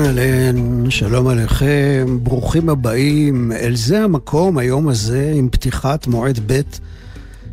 אהלן 0.00 0.18
אהלן, 0.18 0.90
שלום 0.90 1.28
עליכם, 1.28 2.18
ברוכים 2.22 2.68
הבאים 2.68 3.52
אל 3.52 3.76
זה 3.76 4.04
המקום 4.04 4.58
היום 4.58 4.88
הזה 4.88 5.32
עם 5.36 5.48
פתיחת 5.48 6.06
מועד 6.06 6.40
ב' 6.46 6.60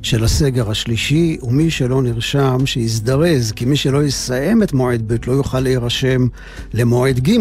של 0.01 0.23
הסגר 0.23 0.71
השלישי, 0.71 1.37
ומי 1.43 1.69
שלא 1.69 2.01
נרשם, 2.01 2.65
שיזדרז, 2.65 3.51
כי 3.51 3.65
מי 3.65 3.75
שלא 3.75 4.03
יסיים 4.03 4.63
את 4.63 4.73
מועד 4.73 5.01
ב' 5.07 5.15
לא 5.27 5.33
יוכל 5.33 5.59
להירשם 5.59 6.27
למועד 6.73 7.19
ג'. 7.19 7.37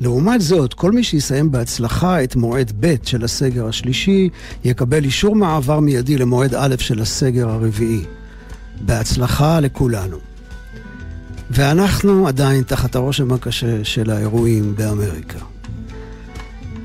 לעומת 0.00 0.40
זאת, 0.40 0.74
כל 0.74 0.92
מי 0.92 1.04
שיסיים 1.04 1.50
בהצלחה 1.50 2.24
את 2.24 2.36
מועד 2.36 2.72
ב' 2.80 2.94
של 3.02 3.24
הסגר 3.24 3.66
השלישי, 3.66 4.28
יקבל 4.64 5.04
אישור 5.04 5.36
מעבר 5.36 5.80
מיידי 5.80 6.18
למועד 6.18 6.54
א' 6.54 6.74
של 6.78 7.02
הסגר 7.02 7.48
הרביעי. 7.48 8.04
בהצלחה 8.80 9.60
לכולנו. 9.60 10.27
ואנחנו 11.50 12.28
עדיין 12.28 12.62
תחת 12.62 12.96
הרושם 12.96 13.32
הקשה 13.32 13.84
של 13.84 14.10
האירועים 14.10 14.76
באמריקה. 14.76 15.38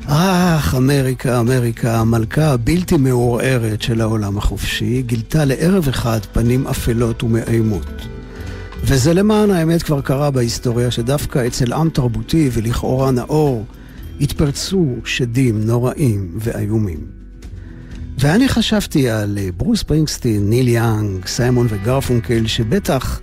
אך, 0.05 0.75
אמריקה, 0.75 1.39
אמריקה, 1.39 1.99
המלכה 1.99 2.45
הבלתי 2.45 2.97
מעורערת 2.97 3.81
של 3.81 4.01
העולם 4.01 4.37
החופשי, 4.37 5.01
גילתה 5.01 5.45
לערב 5.45 5.87
אחד 5.87 6.19
פנים 6.31 6.67
אפלות 6.67 7.23
ומאיימות. 7.23 7.91
וזה 8.83 9.13
למען 9.13 9.51
האמת 9.51 9.83
כבר 9.83 10.01
קרה 10.01 10.31
בהיסטוריה 10.31 10.91
שדווקא 10.91 11.47
אצל 11.47 11.73
עם 11.73 11.89
תרבותי 11.89 12.49
ולכאורה 12.53 13.11
נאור, 13.11 13.65
התפרצו 14.21 14.95
שדים 15.05 15.61
נוראים 15.63 16.31
ואיומים. 16.35 16.99
ואני 18.17 18.49
חשבתי 18.49 19.09
על 19.09 19.37
ברוס 19.57 19.83
פרינגסטין, 19.83 20.49
ניל 20.49 20.67
יאנג, 20.67 21.25
סיימון 21.25 21.67
וגרפונקל, 21.69 22.47
שבטח 22.47 23.19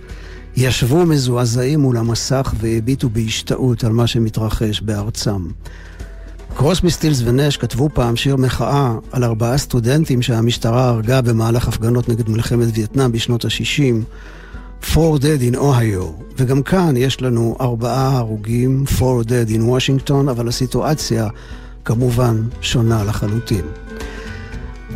ישבו 0.55 1.05
מזועזעים 1.05 1.79
מול 1.79 1.97
המסך 1.97 2.53
והביטו 2.57 3.09
בהשתאות 3.09 3.83
על 3.83 3.91
מה 3.91 4.07
שמתרחש 4.07 4.81
בארצם. 4.81 5.47
קרוסבי 6.55 6.91
סטילס 6.91 7.21
ונש 7.25 7.57
כתבו 7.57 7.89
פעם 7.93 8.15
שיר 8.15 8.35
מחאה 8.35 8.93
על 9.11 9.23
ארבעה 9.23 9.57
סטודנטים 9.57 10.21
שהמשטרה 10.21 10.87
הרגה 10.87 11.21
במהלך 11.21 11.67
הפגנות 11.67 12.09
נגד 12.09 12.29
מלחמת 12.29 12.67
וייטנאם 12.73 13.11
בשנות 13.11 13.45
ה-60, 13.45 14.03
Four 14.83 15.19
Dead 15.19 15.53
in 15.53 15.55
Ohio, 15.55 16.23
וגם 16.37 16.63
כאן 16.63 16.97
יש 16.97 17.21
לנו 17.21 17.55
ארבעה 17.61 18.17
הרוגים, 18.17 18.83
Four 18.87 19.23
Dead 19.25 19.49
in 19.49 19.61
Washington, 19.61 20.31
אבל 20.31 20.47
הסיטואציה 20.47 21.27
כמובן 21.85 22.41
שונה 22.61 23.03
לחלוטין. 23.03 23.65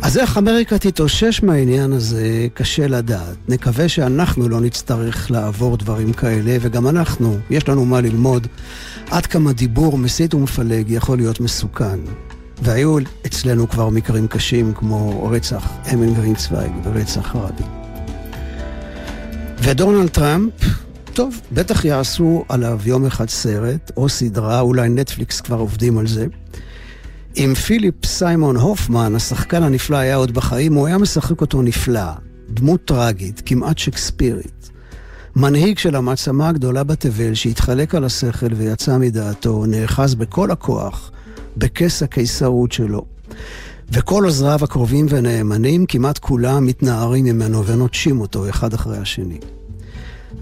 אז 0.02 0.18
איך 0.18 0.38
אמריקה 0.38 0.78
תתאושש 0.78 1.42
מהעניין 1.42 1.92
הזה, 1.92 2.46
קשה 2.54 2.88
לדעת. 2.88 3.36
נקווה 3.48 3.88
שאנחנו 3.88 4.48
לא 4.48 4.60
נצטרך 4.60 5.30
לעבור 5.30 5.76
דברים 5.76 6.12
כאלה, 6.12 6.56
וגם 6.60 6.88
אנחנו, 6.88 7.38
יש 7.50 7.68
לנו 7.68 7.84
מה 7.84 8.00
ללמוד 8.00 8.46
עד 9.10 9.26
כמה 9.26 9.52
דיבור 9.52 9.98
מסית 9.98 10.34
ומפלג 10.34 10.90
יכול 10.90 11.18
להיות 11.18 11.40
מסוכן. 11.40 11.98
והיו 12.62 12.98
אצלנו 13.26 13.68
כבר 13.68 13.88
מקרים 13.88 14.26
קשים 14.28 14.72
כמו 14.74 15.28
רצח 15.30 15.68
אמן 15.94 16.14
גרינצוויג 16.14 16.72
ורצח 16.84 17.36
רבין. 17.36 17.66
ודונלד 19.58 20.08
טראמפ, 20.08 20.52
טוב, 21.12 21.40
בטח 21.52 21.84
יעשו 21.84 22.44
עליו 22.48 22.80
יום 22.84 23.06
אחד 23.06 23.28
סרט 23.28 23.92
או 23.96 24.08
סדרה, 24.08 24.60
אולי 24.60 24.88
נטפליקס 24.88 25.40
כבר 25.40 25.56
עובדים 25.56 25.98
על 25.98 26.06
זה. 26.06 26.26
אם 27.36 27.54
פיליפ 27.54 28.04
סיימון 28.04 28.56
הופמן, 28.56 29.14
השחקן 29.14 29.62
הנפלא, 29.62 29.96
היה 29.96 30.16
עוד 30.16 30.34
בחיים, 30.34 30.74
הוא 30.74 30.86
היה 30.86 30.98
משחק 30.98 31.40
אותו 31.40 31.62
נפלא. 31.62 32.10
דמות 32.50 32.84
טראגית, 32.84 33.42
כמעט 33.46 33.78
שקספירית. 33.78 34.70
מנהיג 35.36 35.78
של 35.78 35.96
המעצמה 35.96 36.48
הגדולה 36.48 36.84
בתבל, 36.84 37.34
שהתחלק 37.34 37.94
על 37.94 38.04
השכל 38.04 38.52
ויצא 38.52 38.98
מדעתו, 38.98 39.66
נאחז 39.66 40.14
בכל 40.14 40.50
הכוח 40.50 41.12
בכס 41.56 42.02
הקיסרות 42.02 42.72
שלו. 42.72 43.04
וכל 43.90 44.24
עוזריו 44.24 44.58
הקרובים 44.62 45.06
ונאמנים, 45.08 45.86
כמעט 45.86 46.18
כולם 46.18 46.66
מתנערים 46.66 47.24
ממנו 47.24 47.66
ונוטשים 47.66 48.20
אותו 48.20 48.48
אחד 48.48 48.74
אחרי 48.74 48.98
השני. 48.98 49.38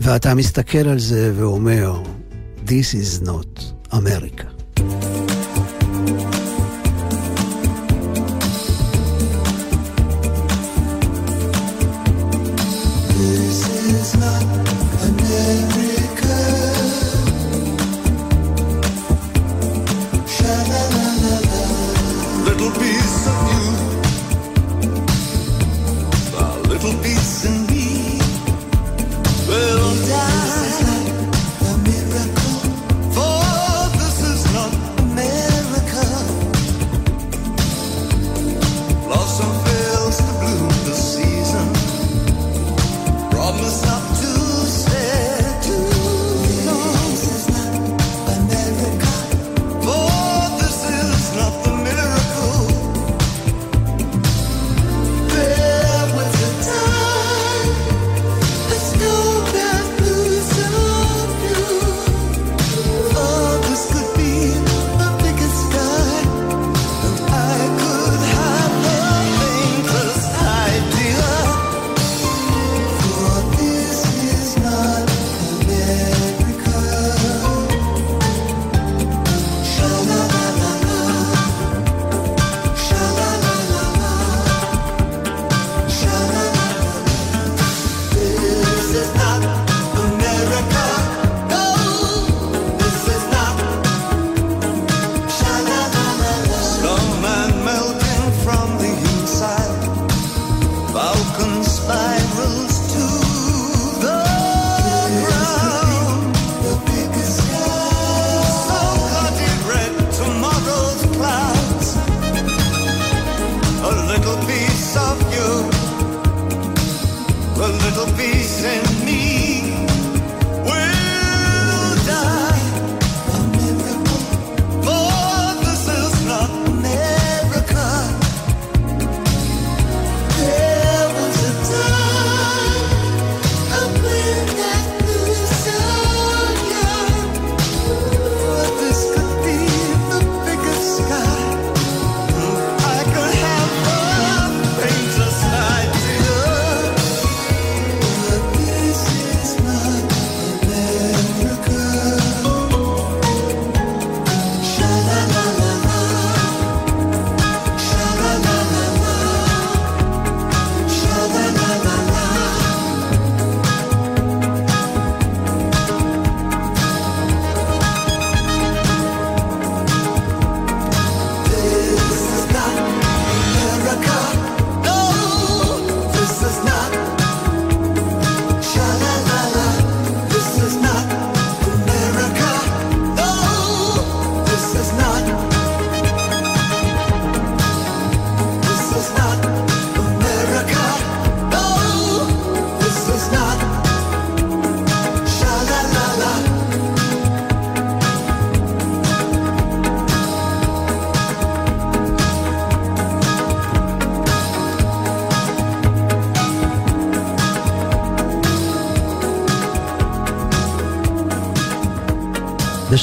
ואתה 0.00 0.34
מסתכל 0.34 0.88
על 0.88 0.99
זה 0.99 1.32
ואומר, 1.37 2.03
This 2.66 2.94
is 2.94 3.26
not 3.26 3.62
America. 3.93 4.53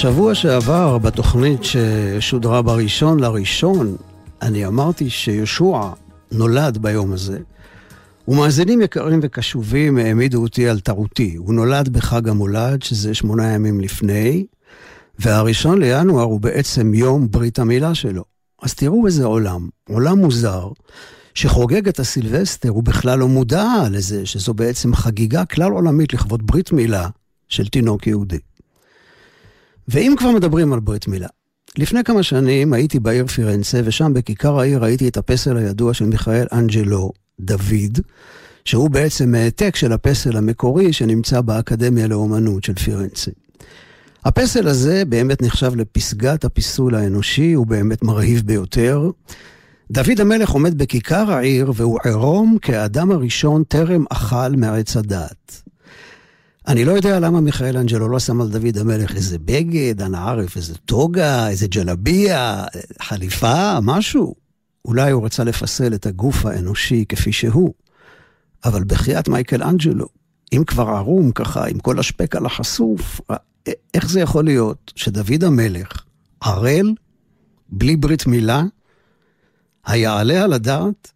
בשבוע 0.01 0.35
שעבר, 0.35 0.97
בתוכנית 0.97 1.61
ששודרה 1.63 2.61
בראשון 2.61 3.19
לראשון, 3.19 3.95
אני 4.41 4.65
אמרתי 4.65 5.09
שישוע 5.09 5.93
נולד 6.31 6.77
ביום 6.77 7.13
הזה. 7.13 7.39
ומאזינים 8.27 8.81
יקרים 8.81 9.19
וקשובים 9.23 9.97
העמידו 9.97 10.41
אותי 10.41 10.69
על 10.69 10.79
טעותי. 10.79 11.35
הוא 11.35 11.53
נולד 11.53 11.89
בחג 11.89 12.29
המולד, 12.29 12.83
שזה 12.83 13.13
שמונה 13.13 13.53
ימים 13.53 13.81
לפני, 13.81 14.45
והראשון 15.19 15.79
לינואר 15.79 16.23
הוא 16.23 16.41
בעצם 16.41 16.93
יום 16.93 17.31
ברית 17.31 17.59
המילה 17.59 17.95
שלו. 17.95 18.23
אז 18.61 18.73
תראו 18.73 19.07
איזה 19.07 19.25
עולם, 19.25 19.69
עולם 19.89 20.17
מוזר, 20.17 20.67
שחוגג 21.33 21.87
את 21.87 21.99
הסילבסטר, 21.99 22.69
הוא 22.69 22.83
בכלל 22.83 23.19
לא 23.19 23.27
מודע 23.27 23.67
לזה 23.91 24.25
שזו 24.25 24.53
בעצם 24.53 24.95
חגיגה 24.95 25.45
כלל 25.45 25.71
עולמית 25.71 26.13
לכבוד 26.13 26.47
ברית 26.47 26.71
מילה 26.71 27.09
של 27.49 27.67
תינוק 27.67 28.07
יהודי. 28.07 28.39
ואם 29.87 30.13
כבר 30.17 30.31
מדברים 30.31 30.73
על 30.73 30.79
ברית 30.79 31.07
מילה, 31.07 31.27
לפני 31.77 32.03
כמה 32.03 32.23
שנים 32.23 32.73
הייתי 32.73 32.99
בעיר 32.99 33.27
פירנצה, 33.27 33.81
ושם 33.85 34.13
בכיכר 34.13 34.59
העיר 34.59 34.83
ראיתי 34.83 35.07
את 35.07 35.17
הפסל 35.17 35.57
הידוע 35.57 35.93
של 35.93 36.05
מיכאל 36.05 36.47
אנג'לו 36.51 37.11
דוד, 37.39 37.99
שהוא 38.65 38.89
בעצם 38.89 39.35
העתק 39.35 39.75
של 39.75 39.91
הפסל 39.91 40.37
המקורי 40.37 40.93
שנמצא 40.93 41.41
באקדמיה 41.41 42.07
לאומנות 42.07 42.63
של 42.63 42.73
פירנצה. 42.73 43.31
הפסל 44.25 44.67
הזה 44.67 45.03
באמת 45.05 45.41
נחשב 45.41 45.75
לפסגת 45.75 46.45
הפיסול 46.45 46.95
האנושי, 46.95 47.53
הוא 47.53 47.67
באמת 47.67 48.03
מרהיב 48.03 48.41
ביותר. 48.45 49.09
דוד 49.91 50.19
המלך 50.19 50.49
עומד 50.49 50.77
בכיכר 50.77 51.31
העיר 51.31 51.71
והוא 51.75 51.99
עירום 52.03 52.57
כאדם 52.61 53.11
הראשון 53.11 53.63
טרם 53.63 54.03
אכל 54.09 54.49
מעץ 54.57 54.97
הדעת. 54.97 55.61
אני 56.67 56.85
לא 56.85 56.91
יודע 56.91 57.19
למה 57.19 57.41
מיכאל 57.41 57.77
אנג'לו 57.77 58.07
לא 58.07 58.19
שם 58.19 58.41
על 58.41 58.49
דוד 58.49 58.77
המלך 58.77 59.15
איזה 59.15 59.39
בגד, 59.39 60.01
אנא 60.01 60.17
ערף, 60.17 60.57
איזה 60.57 60.77
טוגה, 60.77 61.49
איזה 61.49 61.67
ג'לביה, 61.67 62.63
חליפה, 63.01 63.79
משהו. 63.81 64.35
אולי 64.85 65.11
הוא 65.11 65.25
רצה 65.25 65.43
לפסל 65.43 65.93
את 65.93 66.05
הגוף 66.05 66.45
האנושי 66.45 67.05
כפי 67.09 67.31
שהוא. 67.31 67.73
אבל 68.65 68.83
בחייאת 68.83 69.27
מייקל 69.27 69.63
אנג'לו, 69.63 70.07
אם 70.53 70.63
כבר 70.67 70.89
ערום 70.89 71.31
ככה, 71.31 71.67
עם 71.67 71.79
כל 71.79 71.99
השפק 71.99 72.35
על 72.35 72.45
החשוף, 72.45 73.21
איך 73.93 74.09
זה 74.09 74.19
יכול 74.19 74.45
להיות 74.45 74.93
שדוד 74.95 75.43
המלך, 75.43 76.03
ערל, 76.41 76.93
בלי 77.69 77.95
ברית 77.95 78.27
מילה, 78.27 78.63
היעלה 79.85 80.43
על 80.43 80.53
הדעת 80.53 81.11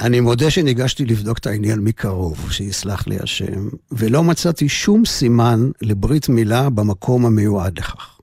אני 0.00 0.20
מודה 0.20 0.50
שניגשתי 0.50 1.04
לבדוק 1.04 1.38
את 1.38 1.46
העניין 1.46 1.78
מקרוב, 1.78 2.50
שיסלח 2.50 3.06
לי 3.06 3.16
השם, 3.20 3.68
ולא 3.92 4.24
מצאתי 4.24 4.68
שום 4.68 5.04
סימן 5.04 5.70
לברית 5.82 6.28
מילה 6.28 6.70
במקום 6.70 7.26
המיועד 7.26 7.78
לכך. 7.78 8.18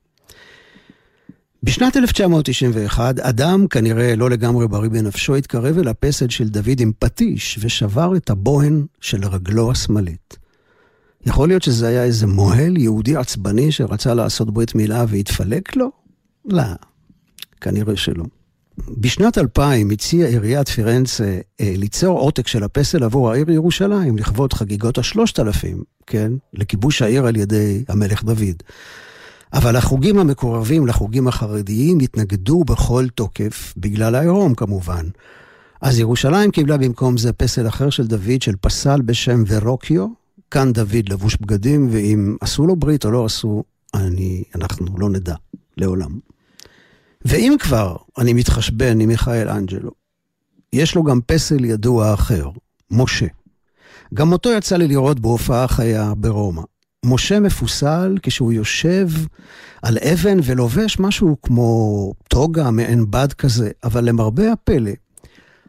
בשנת 1.63 1.98
1991, 1.98 3.19
אדם, 3.19 3.68
כנראה 3.68 4.16
לא 4.16 4.30
לגמרי 4.30 4.68
בריא 4.68 4.89
בנפשו, 4.89 5.36
התקרב 5.36 5.77
אל 5.77 5.88
הפסל 5.88 6.30
של 6.30 6.50
דוד 6.50 6.80
עם 6.80 6.92
פטיש 7.00 7.60
ושבר 7.62 8.15
את 8.15 8.30
הבוהן 8.30 8.86
של 9.01 9.25
רגלו 9.25 9.72
השמאלית. 9.72 10.38
יכול 11.25 11.48
להיות 11.48 11.63
שזה 11.63 11.88
היה 11.88 12.04
איזה 12.04 12.27
מוהל 12.27 12.77
יהודי 12.77 13.15
עצבני 13.15 13.72
שרצה 13.72 14.13
לעשות 14.13 14.54
ברית 14.54 14.75
מילה 14.75 15.06
והתפלק 15.07 15.75
לו? 15.75 15.92
לא, 16.45 16.63
כנראה 17.62 17.95
שלא. 17.95 18.25
בשנת 18.98 19.38
2000 19.38 19.92
הציעה 19.92 20.30
עיריית 20.30 20.70
פירנצה 20.70 21.38
אה, 21.62 21.74
ליצור 21.78 22.20
עותק 22.20 22.48
של 22.48 22.64
הפסל 22.64 23.04
עבור 23.04 23.31
העיר 23.31 23.52
ירושלים, 23.52 24.18
לכבוד 24.18 24.54
חגיגות 24.54 24.98
השלושת 24.98 25.40
אלפים, 25.40 25.84
כן? 26.08 26.31
לכיבוש 26.54 27.02
העיר 27.02 27.26
על 27.26 27.36
ידי 27.36 27.84
המלך 27.88 28.24
דוד. 28.24 28.64
אבל 29.54 29.76
החוגים 29.76 30.20
המקורבים 30.20 30.88
לחוגים 30.88 31.28
החרדיים 31.28 32.00
התנגדו 32.00 32.64
בכל 32.64 33.06
תוקף, 33.16 33.74
בגלל 33.78 34.16
העירום 34.16 34.56
כמובן. 34.56 35.06
אז 35.82 36.00
ירושלים 36.00 36.52
קיבלה 36.52 36.78
במקום 36.78 37.18
זה 37.18 37.34
פסל 37.34 37.68
אחר 37.68 37.90
של 37.90 38.08
דוד, 38.08 38.42
של 38.42 38.56
פסל 38.62 39.02
בשם 39.02 39.44
ורוקיו. 39.48 40.08
כאן 40.52 40.74
דוד 40.74 41.10
לבוש 41.10 41.38
בגדים, 41.42 41.88
ואם 41.92 42.36
עשו 42.42 42.68
לו 42.68 42.75
ברית 42.75 43.06
או 43.06 43.12
לא 43.12 43.25
עשו, 43.25 43.64
אני, 43.94 44.44
אנחנו 44.56 44.86
לא 44.98 45.10
נדע, 45.10 45.36
לעולם. 45.78 46.20
ואם 47.25 47.56
כבר 47.60 47.95
אני 48.18 48.33
מתחשבן 48.33 49.00
עם 49.00 49.10
מיכאל 49.10 49.50
אנג'לו, 49.50 49.91
יש 50.74 50.96
לו 50.96 51.03
גם 51.03 51.20
פסל 51.25 51.65
ידוע 51.65 52.13
אחר, 52.13 52.50
משה. 52.91 53.25
גם 54.13 54.32
אותו 54.32 54.51
יצא 54.51 54.77
לי 54.77 54.88
לראות 54.88 55.20
בהופעה 55.20 55.67
חיה 55.67 56.13
ברומא. 56.17 56.62
משה 57.05 57.39
מפוסל 57.39 58.17
כשהוא 58.24 58.53
יושב 58.53 59.08
על 59.82 59.98
אבן 59.98 60.38
ולובש 60.44 61.00
משהו 61.00 61.38
כמו 61.41 62.13
טוגה, 62.27 62.72
מעין 62.72 63.12
בד 63.12 63.34
כזה, 63.34 63.70
אבל 63.84 64.05
למרבה 64.05 64.51
הפלא, 64.51 64.91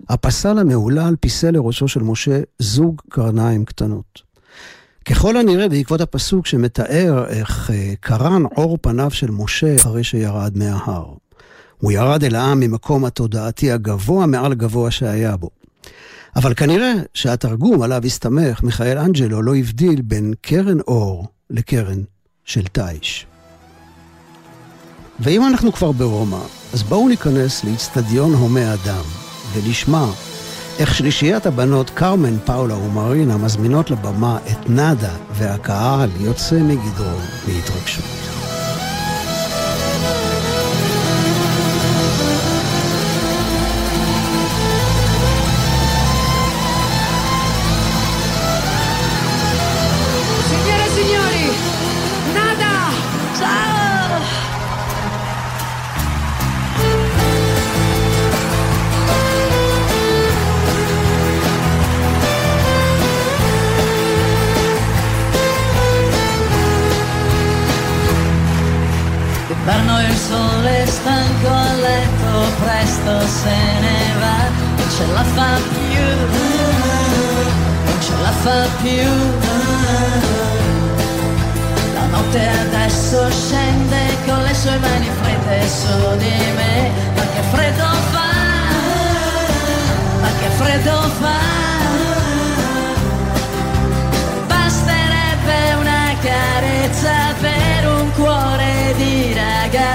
הפסל 0.08 0.58
המהולל 0.58 1.14
פיסל 1.20 1.50
לראשו 1.50 1.88
של 1.88 2.02
משה 2.02 2.40
זוג 2.58 3.00
קרניים 3.08 3.64
קטנות. 3.64 4.22
ככל 5.04 5.36
הנראה 5.36 5.68
בעקבות 5.68 6.00
הפסוק 6.00 6.46
שמתאר 6.46 7.26
איך 7.28 7.70
אה, 7.70 7.92
קרן 8.00 8.42
עור 8.54 8.78
פניו 8.82 9.10
של 9.10 9.30
משה 9.30 9.76
אחרי 9.76 10.04
שירד 10.04 10.58
מההר. 10.58 11.14
הוא 11.80 11.92
ירד 11.92 12.24
אל 12.24 12.34
העם 12.34 12.60
ממקום 12.60 13.04
התודעתי 13.04 13.72
הגבוה 13.72 14.26
מעל 14.26 14.54
גבוה 14.54 14.90
שהיה 14.90 15.36
בו. 15.36 15.50
אבל 16.36 16.54
כנראה 16.54 16.92
שהתרגום 17.14 17.82
עליו 17.82 18.02
הסתמך 18.04 18.62
מיכאל 18.62 18.98
אנג'לו 18.98 19.42
לא 19.42 19.56
הבדיל 19.56 20.00
בין 20.02 20.34
קרן 20.40 20.80
אור 20.80 21.26
לקרן 21.50 21.98
של 22.44 22.66
תיש. 22.66 23.26
ואם 25.20 25.46
אנחנו 25.46 25.72
כבר 25.72 25.92
ברומא, 25.92 26.40
אז 26.74 26.82
בואו 26.82 27.08
ניכנס 27.08 27.64
לאיצטדיון 27.64 28.34
הומה 28.34 28.74
אדם 28.74 29.04
ונשמע 29.52 30.06
איך 30.78 30.94
שלישיית 30.94 31.46
הבנות 31.46 31.90
קרמן, 31.90 32.38
פאולה 32.38 32.76
ומרינה 32.76 33.36
מזמינות 33.36 33.90
לבמה 33.90 34.38
את 34.50 34.70
נאדה 34.70 35.16
והקהל 35.32 36.10
יוצא 36.20 36.58
מגדרו 36.58 37.18
בהתרגשות. 37.46 38.59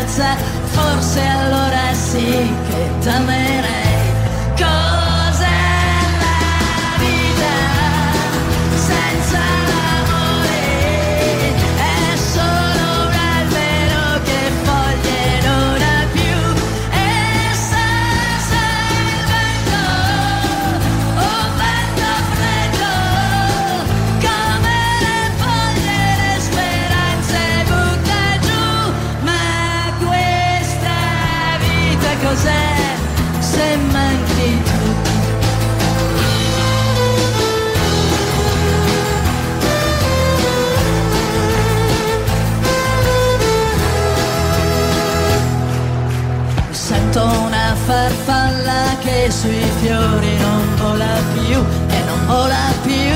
Forse 0.07 1.21
allora 1.21 1.93
sì 1.93 2.53
che 2.69 2.89
t'amerei. 3.01 3.84
Sui 49.45 49.71
fiori 49.81 50.37
non 50.37 50.75
vola 50.77 51.13
più 51.33 51.57
e 51.97 51.99
non 52.07 52.25
vola 52.25 52.65
più, 52.81 53.15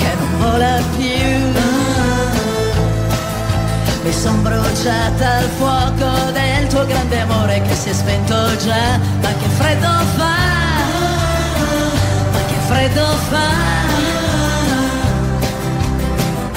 che 0.00 0.10
non 0.20 0.32
vola 0.40 0.80
più. 0.96 1.28
Mi 4.04 4.12
son 4.12 4.42
bruciata 4.42 5.28
al 5.40 5.48
fuoco 5.58 6.30
del 6.32 6.66
tuo 6.68 6.86
grande 6.86 7.20
amore 7.20 7.60
che 7.60 7.74
si 7.74 7.90
è 7.90 7.92
spento 7.92 8.56
già, 8.56 8.98
ma 9.22 9.28
che 9.40 9.48
freddo 9.58 9.92
fa, 10.16 10.36
ma 12.32 12.40
che 12.48 12.58
freddo 12.68 13.06
fa. 13.30 13.50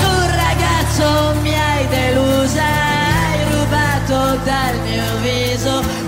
Tu 0.02 0.12
ragazzo 0.44 1.36
mi 1.42 1.54
hai 1.54 1.88
delusa, 1.90 2.64
hai 2.64 3.40
rubato 3.52 4.40
dal 4.46 4.76
mio 4.86 5.04
viso 5.22 5.41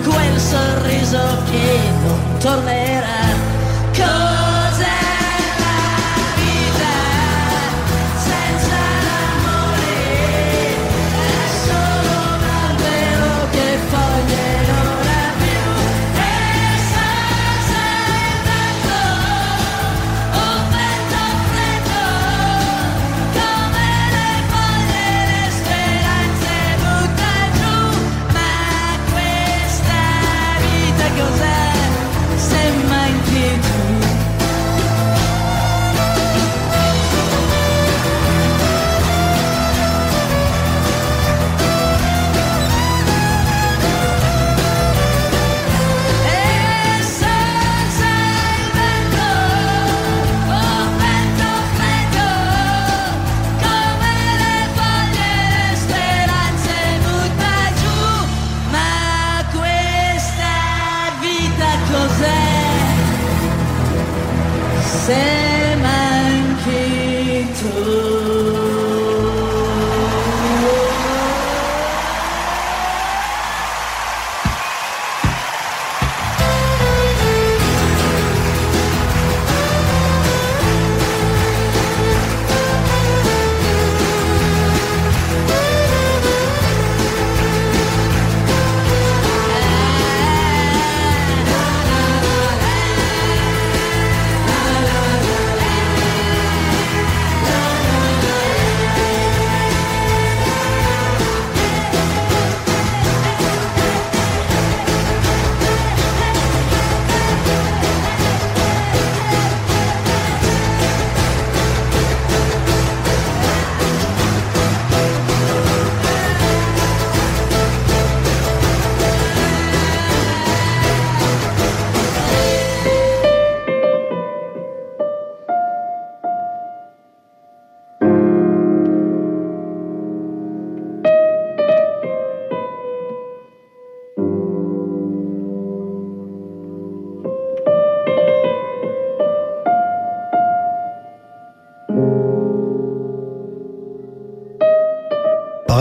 quel 0.04 0.40
sorriso 0.40 1.20
che 1.46 1.78
non 2.02 2.38
tornerà. 2.40 3.43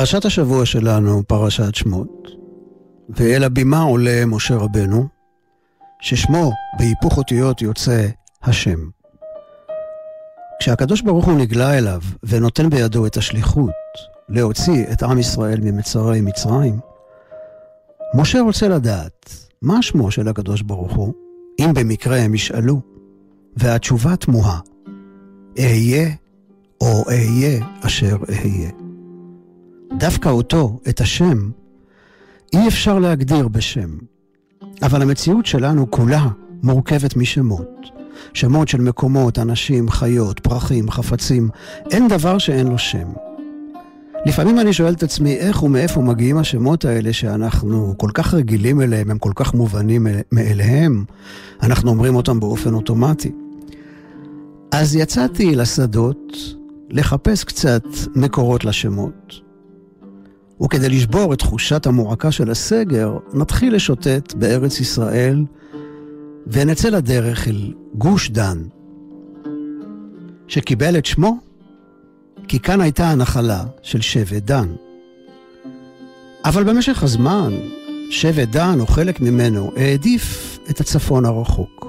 פרשת 0.02 0.24
השבוע 0.24 0.66
שלנו, 0.66 1.22
פרשת 1.26 1.74
שמות, 1.74 2.28
ואל 3.08 3.44
הבימה 3.44 3.82
עולה 3.82 4.26
משה 4.26 4.56
רבנו, 4.56 5.06
ששמו 6.00 6.52
בהיפוך 6.78 7.18
אותיות 7.18 7.62
יוצא 7.62 8.06
השם. 8.42 8.78
כשהקדוש 10.60 11.00
ברוך 11.00 11.26
הוא 11.26 11.38
נגלה 11.38 11.78
אליו 11.78 12.00
ונותן 12.22 12.70
בידו 12.70 13.06
את 13.06 13.16
השליחות 13.16 13.70
להוציא 14.28 14.84
את 14.92 15.02
עם 15.02 15.18
ישראל 15.18 15.60
ממצרי 15.62 16.20
מצרים, 16.20 16.78
משה 18.14 18.40
רוצה 18.40 18.68
לדעת 18.68 19.34
מה 19.62 19.82
שמו 19.82 20.10
של 20.10 20.28
הקדוש 20.28 20.62
ברוך 20.62 20.92
הוא, 20.92 21.12
אם 21.60 21.70
במקרה 21.74 22.16
הם 22.16 22.34
ישאלו, 22.34 22.80
והתשובה 23.56 24.16
תמוהה, 24.16 24.58
אהיה 25.58 26.08
או 26.80 27.04
אהיה 27.08 27.66
אשר 27.82 28.16
אהיה. 28.28 28.81
דווקא 29.98 30.28
אותו, 30.28 30.78
את 30.88 31.00
השם, 31.00 31.50
אי 32.52 32.68
אפשר 32.68 32.98
להגדיר 32.98 33.48
בשם. 33.48 33.90
אבל 34.82 35.02
המציאות 35.02 35.46
שלנו 35.46 35.90
כולה 35.90 36.28
מורכבת 36.62 37.16
משמות. 37.16 37.86
שמות 38.34 38.68
של 38.68 38.80
מקומות, 38.80 39.38
אנשים, 39.38 39.90
חיות, 39.90 40.40
פרחים, 40.40 40.90
חפצים. 40.90 41.48
אין 41.90 42.08
דבר 42.08 42.38
שאין 42.38 42.66
לו 42.66 42.78
שם. 42.78 43.08
לפעמים 44.26 44.58
אני 44.60 44.72
שואל 44.72 44.92
את 44.92 45.02
עצמי 45.02 45.36
איך 45.36 45.62
ומאיפה 45.62 46.00
מגיעים 46.00 46.38
השמות 46.38 46.84
האלה 46.84 47.12
שאנחנו 47.12 47.94
כל 47.96 48.10
כך 48.14 48.34
רגילים 48.34 48.80
אליהם, 48.80 49.10
הם 49.10 49.18
כל 49.18 49.32
כך 49.34 49.54
מובנים 49.54 50.06
מאליהם, 50.32 51.04
אנחנו 51.62 51.90
אומרים 51.90 52.14
אותם 52.14 52.40
באופן 52.40 52.74
אוטומטי. 52.74 53.32
אז 54.72 54.96
יצאתי 54.96 55.56
לשדות 55.56 56.32
לחפש 56.90 57.44
קצת 57.44 57.84
מקורות 58.14 58.64
לשמות. 58.64 59.51
וכדי 60.64 60.88
לשבור 60.88 61.32
את 61.32 61.38
תחושת 61.38 61.86
המועקה 61.86 62.32
של 62.32 62.50
הסגר, 62.50 63.18
נתחיל 63.34 63.74
לשוטט 63.74 64.34
בארץ 64.34 64.80
ישראל 64.80 65.44
ונצא 66.46 66.88
לדרך 66.88 67.48
אל 67.48 67.74
גוש 67.94 68.30
דן, 68.30 68.62
שקיבל 70.48 70.98
את 70.98 71.06
שמו 71.06 71.38
כי 72.48 72.58
כאן 72.58 72.80
הייתה 72.80 73.10
הנחלה 73.10 73.64
של 73.82 74.00
שבט 74.00 74.42
דן. 74.42 74.68
אבל 76.44 76.64
במשך 76.64 77.02
הזמן, 77.02 77.52
שבט 78.10 78.48
דן, 78.48 78.80
או 78.80 78.86
חלק 78.86 79.20
ממנו, 79.20 79.72
העדיף 79.76 80.58
את 80.70 80.80
הצפון 80.80 81.24
הרחוק. 81.24 81.86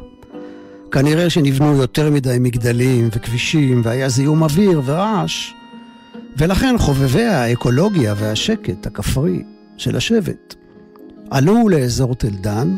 כנראה 0.92 1.30
שנבנו 1.30 1.76
יותר 1.76 2.12
מדי 2.12 2.38
מגדלים 2.40 3.10
וכבישים, 3.12 3.82
והיה 3.84 4.10
זיהום 4.10 4.44
אוויר 4.44 4.82
ורעש, 4.86 5.54
ולכן 6.38 6.76
חובבי 6.78 7.24
האקולוגיה 7.26 8.14
והשקט 8.18 8.88
הכפרי 8.88 9.44
של 9.78 9.96
השבט 9.96 10.56
עלו 11.32 11.70
לאזור 11.70 12.16
תל 12.16 12.30
דן, 12.30 12.76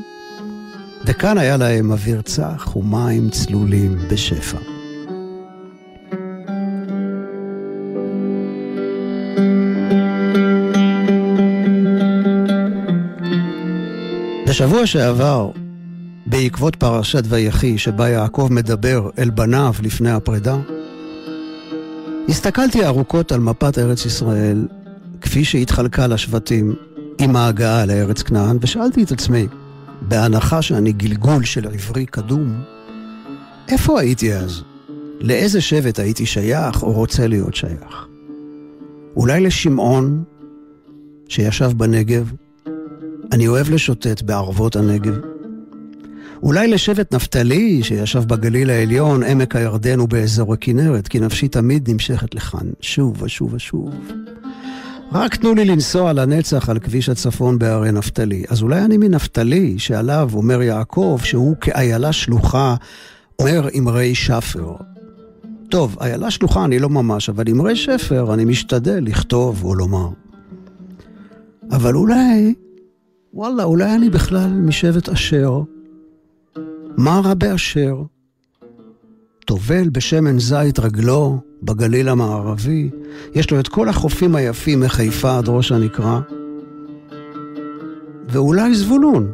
וכאן 1.06 1.38
היה 1.38 1.58
להם 1.58 1.92
אוויר 1.92 2.22
צח 2.22 2.76
ומים 2.76 3.30
צלולים 3.30 3.98
בשפע. 4.12 4.58
בשבוע 14.48 14.86
שעבר, 14.86 15.52
בעקבות 16.26 16.76
פרשת 16.76 17.24
ויחי, 17.26 17.78
שבה 17.78 18.10
יעקב 18.10 18.48
מדבר 18.52 19.10
אל 19.18 19.30
בניו 19.30 19.74
לפני 19.84 20.12
הפרידה, 20.12 20.58
הסתכלתי 22.30 22.86
ארוכות 22.86 23.32
על 23.32 23.40
מפת 23.40 23.78
ארץ 23.78 24.06
ישראל, 24.06 24.68
כפי 25.22 25.46
שהתחלקה 25.46 26.08
לשבטים, 26.08 26.76
עם 27.20 27.36
ההגעה 27.36 27.86
לארץ 27.86 28.22
כנען, 28.22 28.58
ושאלתי 28.62 29.04
את 29.04 29.12
עצמי, 29.12 29.48
בהנחה 30.02 30.62
שאני 30.62 30.92
גלגול 30.92 31.44
של 31.44 31.68
עברי 31.68 32.06
קדום, 32.06 32.64
איפה 33.68 34.00
הייתי 34.00 34.34
אז? 34.34 34.62
לאיזה 35.20 35.62
שבט 35.62 36.00
הייתי 36.00 36.26
שייך 36.26 36.84
או 36.84 36.92
רוצה 36.92 37.28
להיות 37.28 37.56
שייך? 37.56 38.08
אולי 39.16 39.42
לשמעון, 39.42 40.24
שישב 41.28 41.72
בנגב, 41.78 42.32
אני 43.32 43.48
אוהב 43.48 43.70
לשוטט 43.70 44.22
בערבות 44.22 44.76
הנגב. 44.76 45.35
אולי 46.44 46.68
לשבט 46.68 47.14
נפתלי, 47.14 47.84
שישב 47.84 48.24
בגליל 48.24 48.70
העליון, 48.70 49.24
עמק 49.24 49.56
הירדן 49.56 50.00
ובאזור 50.00 50.54
הכנרת, 50.54 51.08
כי 51.08 51.20
נפשי 51.20 51.48
תמיד 51.48 51.90
נמשכת 51.90 52.36
לכאן, 52.36 52.70
שוב 52.82 53.24
ושוב 53.24 53.54
ושוב. 53.54 53.90
רק 55.12 55.36
תנו 55.36 55.56
לי 55.56 55.66
לנסוע 55.66 56.14
לנצח 56.14 56.70
על 56.70 56.80
כביש 56.80 57.10
הצפון 57.10 57.60
בהרי 57.60 57.92
נפתלי. 57.92 58.44
אז 58.50 58.62
אולי 58.62 58.82
אני 58.82 58.98
מנפתלי, 58.98 59.80
שעליו 59.80 60.30
אומר 60.34 60.62
יעקב 60.62 61.20
שהוא 61.24 61.56
כאיילה 61.62 62.14
שלוחה, 62.14 62.76
אומר 63.40 63.68
אמרי 63.78 64.16
שפר. 64.16 64.76
טוב, 65.70 65.98
איילה 66.02 66.32
שלוחה 66.32 66.66
אני 66.66 66.80
לא 66.80 66.90
ממש, 66.90 67.30
אבל 67.30 67.44
אמרי 67.52 67.76
שפר 67.76 68.34
אני 68.34 68.46
משתדל 68.46 69.00
לכתוב 69.02 69.64
או 69.64 69.76
לומר. 69.76 70.10
אבל 71.72 71.96
אולי, 71.96 72.54
וואלה, 73.34 73.64
אולי 73.64 73.96
אני 73.96 74.10
בכלל 74.10 74.48
משבט 74.48 75.10
אשר. 75.10 75.62
מה 76.98 77.22
רע 77.24 77.34
באשר? 77.34 78.04
טובל 79.46 79.90
בשמן 79.90 80.40
זית 80.40 80.80
רגלו 80.80 81.40
בגליל 81.64 82.10
המערבי, 82.10 82.90
יש 83.34 83.52
לו 83.52 83.60
את 83.60 83.68
כל 83.68 83.90
החופים 83.90 84.36
היפים 84.36 84.80
מחיפה 84.80 85.38
עד 85.38 85.50
ראש 85.50 85.72
הנקרה. 85.72 86.22
ואולי 88.30 88.76
זבולון. 88.76 89.32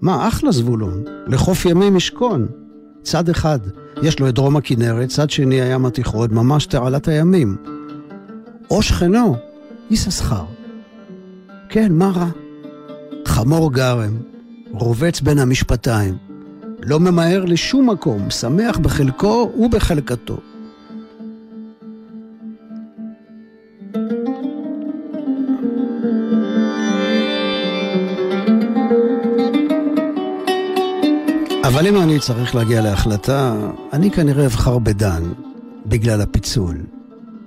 מה, 0.00 0.28
אחלה 0.28 0.52
זבולון. 0.52 1.04
לחוף 1.26 1.64
ימי 1.64 1.90
משכון. 1.90 2.46
צד 3.02 3.28
אחד, 3.28 3.58
יש 4.02 4.20
לו 4.20 4.28
את 4.28 4.34
דרום 4.34 4.56
הכנרת, 4.56 5.08
צד 5.08 5.30
שני 5.30 5.60
הים 5.60 5.86
התיכון, 5.86 6.34
ממש 6.34 6.66
תעלת 6.66 7.08
הימים. 7.08 7.56
או 8.70 8.82
שכנו, 8.82 9.36
יששכר. 9.90 10.44
כן, 11.68 11.92
מה 11.92 12.10
רע? 12.14 12.28
חמור 13.26 13.72
גרם, 13.72 14.16
רובץ 14.72 15.20
בין 15.20 15.38
המשפטיים. 15.38 16.25
לא 16.82 17.00
ממהר 17.00 17.44
לשום 17.44 17.90
מקום, 17.90 18.30
שמח 18.30 18.78
בחלקו 18.78 19.52
ובחלקתו. 19.58 20.36
אבל 31.64 31.86
אם 31.86 31.96
אני 31.96 32.20
צריך 32.20 32.54
להגיע 32.54 32.80
להחלטה, 32.80 33.54
אני 33.92 34.10
כנראה 34.10 34.46
אבחר 34.46 34.78
בדן, 34.78 35.22
בגלל 35.86 36.20
הפיצול, 36.20 36.76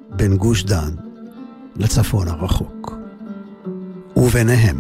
בין 0.10 0.38
גוש 0.38 0.64
דן 0.64 0.92
לצפון 1.76 2.28
הרחוק. 2.28 2.94
וביניהם, 4.18 4.78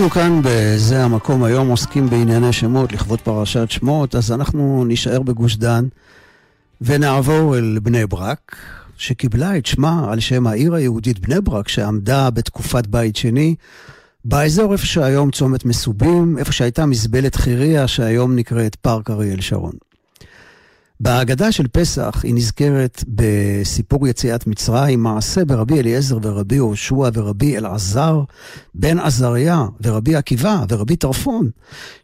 אנחנו 0.00 0.20
כאן 0.20 0.40
בזה 0.44 1.04
המקום 1.04 1.44
היום 1.44 1.68
עוסקים 1.68 2.10
בענייני 2.10 2.52
שמות 2.52 2.92
לכבוד 2.92 3.20
פרשת 3.20 3.70
שמות, 3.70 4.14
אז 4.14 4.32
אנחנו 4.32 4.84
נישאר 4.84 5.22
בגוש 5.22 5.56
דן 5.56 5.88
ונעבור 6.80 7.58
אל 7.58 7.78
בני 7.82 8.06
ברק, 8.06 8.56
שקיבלה 8.96 9.56
את 9.56 9.66
שמה 9.66 10.12
על 10.12 10.20
שם 10.20 10.46
העיר 10.46 10.74
היהודית 10.74 11.18
בני 11.18 11.40
ברק, 11.40 11.68
שעמדה 11.68 12.30
בתקופת 12.30 12.86
בית 12.86 13.16
שני, 13.16 13.54
באזור 14.24 14.72
איפה 14.72 14.86
שהיום 14.86 15.30
צומת 15.30 15.64
מסובים, 15.64 16.38
איפה 16.38 16.52
שהייתה 16.52 16.86
מזבלת 16.86 17.34
חיריה, 17.34 17.88
שהיום 17.88 18.36
נקראת 18.36 18.74
פארק 18.74 19.10
אריאל 19.10 19.40
שרון. 19.40 19.89
בהגדה 21.00 21.52
של 21.52 21.68
פסח 21.68 22.20
היא 22.22 22.34
נזכרת 22.34 23.04
בסיפור 23.08 24.08
יציאת 24.08 24.46
מצרים, 24.46 25.02
מעשה 25.02 25.44
ברבי 25.44 25.80
אליעזר 25.80 26.18
ורבי 26.22 26.54
יהושע 26.54 27.10
ורבי 27.14 27.56
אלעזר, 27.56 28.22
בן 28.74 28.98
עזריה 28.98 29.66
ורבי 29.82 30.16
עקיבא 30.16 30.64
ורבי 30.68 30.96
טרפון, 30.96 31.50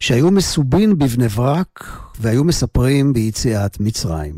שהיו 0.00 0.30
מסובין 0.30 0.98
בבני 0.98 1.28
ברק 1.28 2.00
והיו 2.20 2.44
מספרים 2.44 3.12
ביציאת 3.12 3.80
מצרים. 3.80 4.36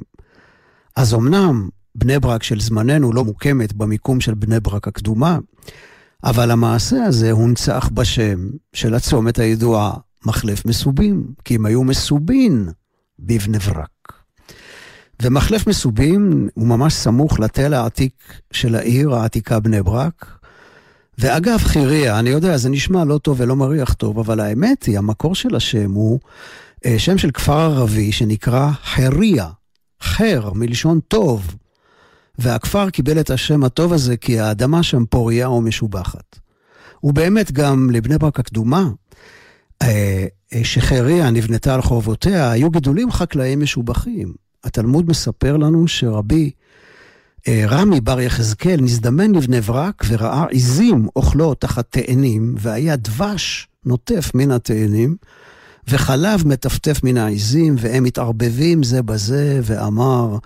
אז 0.97 1.15
אמנם 1.15 1.69
בני 1.95 2.19
ברק 2.19 2.43
של 2.43 2.61
זמננו 2.61 3.13
לא 3.13 3.25
מוקמת 3.25 3.73
במיקום 3.73 4.21
של 4.21 4.35
בני 4.35 4.61
ברק 4.61 4.89
הקדומה, 4.89 5.39
אבל 6.25 6.51
המעשה 6.51 7.05
הזה 7.05 7.31
הונצח 7.31 7.91
בשם 7.95 8.49
של 8.73 8.95
הצומת 8.95 9.39
הידועה 9.39 9.93
מחלף 10.27 10.67
מסובים, 10.67 11.27
כי 11.45 11.55
הם 11.55 11.67
היו 11.67 11.85
מסובין 11.85 12.69
בבני 13.19 13.59
ברק. 13.59 13.98
ומחלף 15.23 15.67
מסובים 15.67 16.49
הוא 16.55 16.67
ממש 16.67 16.95
סמוך 16.95 17.41
לתל 17.41 17.75
העתיק 17.75 18.13
של 18.53 18.75
העיר 18.75 19.15
העתיקה 19.15 19.61
בני 19.61 19.83
ברק. 19.83 20.39
ואגב, 21.19 21.59
חיריה, 21.59 22.19
אני 22.19 22.31
יודע, 22.31 22.57
זה 22.57 22.69
נשמע 22.69 23.05
לא 23.05 23.19
טוב 23.19 23.41
ולא 23.41 23.57
מריח 23.57 23.93
טוב, 23.93 24.19
אבל 24.19 24.41
האמת 24.41 24.85
היא, 24.85 24.99
המקור 24.99 25.35
של 25.35 25.57
השם 25.57 25.93
הוא 25.93 26.19
אה, 26.87 26.99
שם 26.99 27.19
של 27.19 27.31
כפר 27.31 27.61
ערבי 27.61 28.13
שנקרא 28.13 28.71
חריה, 28.85 29.49
חר, 30.03 30.53
מלשון 30.55 31.01
טוב. 31.09 31.57
והכפר 32.39 32.91
קיבל 32.91 33.21
את 33.21 33.31
השם 33.31 33.65
הטוב 33.65 33.93
הזה 33.93 34.17
כי 34.17 34.41
האדמה 34.41 34.83
שם 34.83 35.05
פוריה 35.05 35.47
או 35.47 35.61
משובחת. 35.61 36.39
ובאמת 37.03 37.53
גם 37.53 37.91
לבני 37.93 38.19
ברק 38.19 38.41
הקדומה, 38.41 38.89
אה, 39.83 40.27
אה, 40.55 40.65
שחריה 40.65 41.31
נבנתה 41.31 41.75
על 41.75 41.83
חורבותיה, 41.83 42.51
היו 42.51 42.71
גידולים 42.71 43.11
חקלאיים 43.11 43.61
משובחים. 43.61 44.48
התלמוד 44.69 45.09
מספר 45.09 45.57
לנו 45.57 45.89
שרבי 45.89 46.51
אה, 47.49 47.65
רמי 47.69 48.01
בר 48.01 48.21
יחזקאל 48.21 48.81
נזדמן 48.81 49.35
לבני 49.35 49.61
ברק 49.61 50.05
וראה 50.09 50.47
עיזים 50.51 51.09
אוכלות 51.17 51.61
תחת 51.61 51.87
תאנים, 51.91 52.55
והיה 52.59 52.97
דבש 52.97 53.69
נוטף 53.85 54.31
מן 54.35 54.51
התאנים, 54.51 55.17
וחלב 55.89 56.47
מטפטף 56.47 57.01
מן 57.05 57.17
העיזים, 57.17 57.75
והם 57.79 58.05
מתערבבים 58.05 58.83
זה 58.83 59.03
בזה, 59.03 59.61
ואמר, 59.63 60.37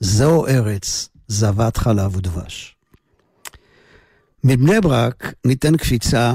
זו 0.00 0.46
ארץ, 0.46 1.08
זבת 1.28 1.76
חלב 1.76 2.16
ודבש. 2.16 2.76
מבני 4.44 4.80
ברק 4.80 5.34
ניתן 5.46 5.76
קפיצה 5.76 6.32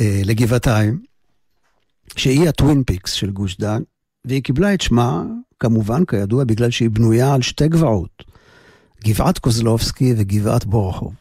אה, 0.00 0.20
לגבעתיים, 0.24 1.02
שהיא 2.16 2.48
הטווין 2.48 2.82
פיקס 2.86 3.12
של 3.12 3.30
גוש 3.30 3.56
דן, 3.56 3.82
והיא 4.24 4.42
קיבלה 4.42 4.74
את 4.74 4.80
שמה 4.80 5.22
כמובן, 5.60 6.04
כידוע, 6.04 6.44
בגלל 6.44 6.70
שהיא 6.70 6.90
בנויה 6.90 7.34
על 7.34 7.42
שתי 7.42 7.68
גבעות, 7.68 8.24
גבעת 9.04 9.38
קוזלובסקי 9.38 10.14
וגבעת 10.16 10.64
בורחוב. 10.64 11.14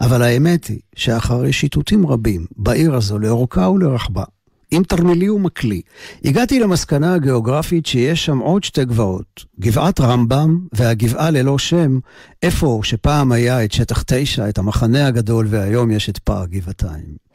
אבל 0.00 0.22
האמת 0.22 0.66
היא 0.66 0.78
שאחרי 0.96 1.52
שיטוטים 1.52 2.06
רבים 2.06 2.46
בעיר 2.56 2.94
הזו 2.94 3.18
לאורכה 3.18 3.68
ולרחבה, 3.68 4.24
עם 4.70 4.82
תרמילי 4.82 5.30
ומקלי, 5.30 5.80
הגעתי 6.24 6.60
למסקנה 6.60 7.14
הגיאוגרפית 7.14 7.86
שיש 7.86 8.24
שם 8.24 8.38
עוד 8.38 8.64
שתי 8.64 8.84
גבעות, 8.84 9.44
גבעת 9.60 10.00
רמב"ם 10.00 10.60
והגבעה 10.72 11.30
ללא 11.30 11.58
שם, 11.58 11.98
איפה 12.42 12.80
שפעם 12.82 13.32
היה 13.32 13.64
את 13.64 13.72
שטח 13.72 14.02
תשע, 14.06 14.48
את 14.48 14.58
המחנה 14.58 15.06
הגדול, 15.06 15.46
והיום 15.50 15.90
יש 15.90 16.08
את 16.08 16.18
פער 16.18 16.46
גבעתיים. 16.46 17.27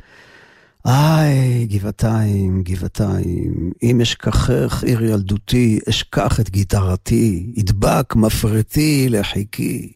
היי, 0.86 1.66
גבעתיים, 1.66 2.62
גבעתיים, 2.64 3.72
אם 3.84 4.02
אשכחך 4.02 4.84
עיר 4.84 5.04
ילדותי, 5.04 5.80
אשכח 5.90 6.40
את 6.40 6.50
גיטרתי, 6.50 7.46
ידבק 7.56 8.16
מפרטי 8.16 9.10
לחיקי. 9.10 9.92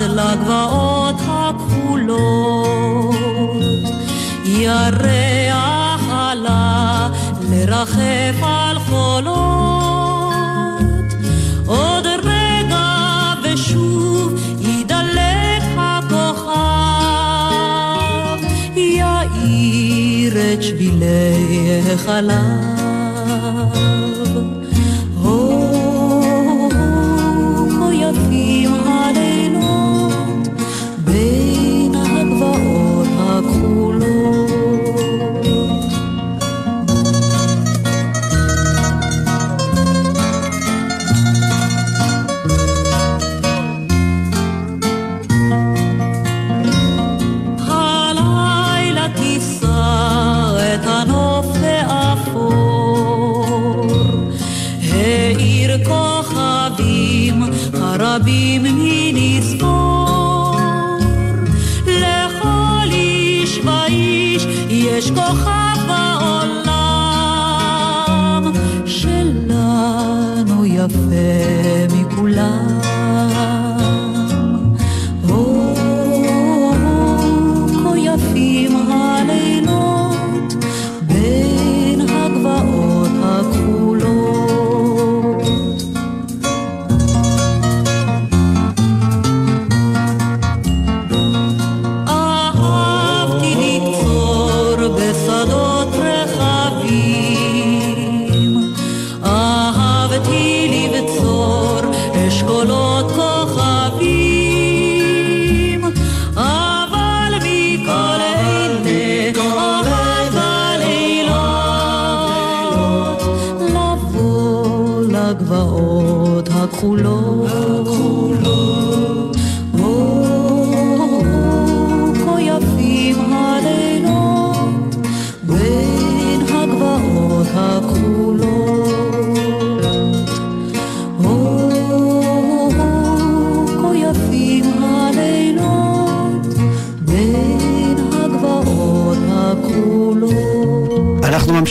לגבעות 0.00 0.73
חולות. 9.14 11.04
עוד 11.66 12.06
רגע 12.06 12.86
ושוב 13.42 14.40
ידלק 14.60 15.62
הכוכב, 15.76 16.54
יאיר 18.76 20.54
את 20.54 20.62
שבילי 20.62 21.80
החלב. 21.92 22.83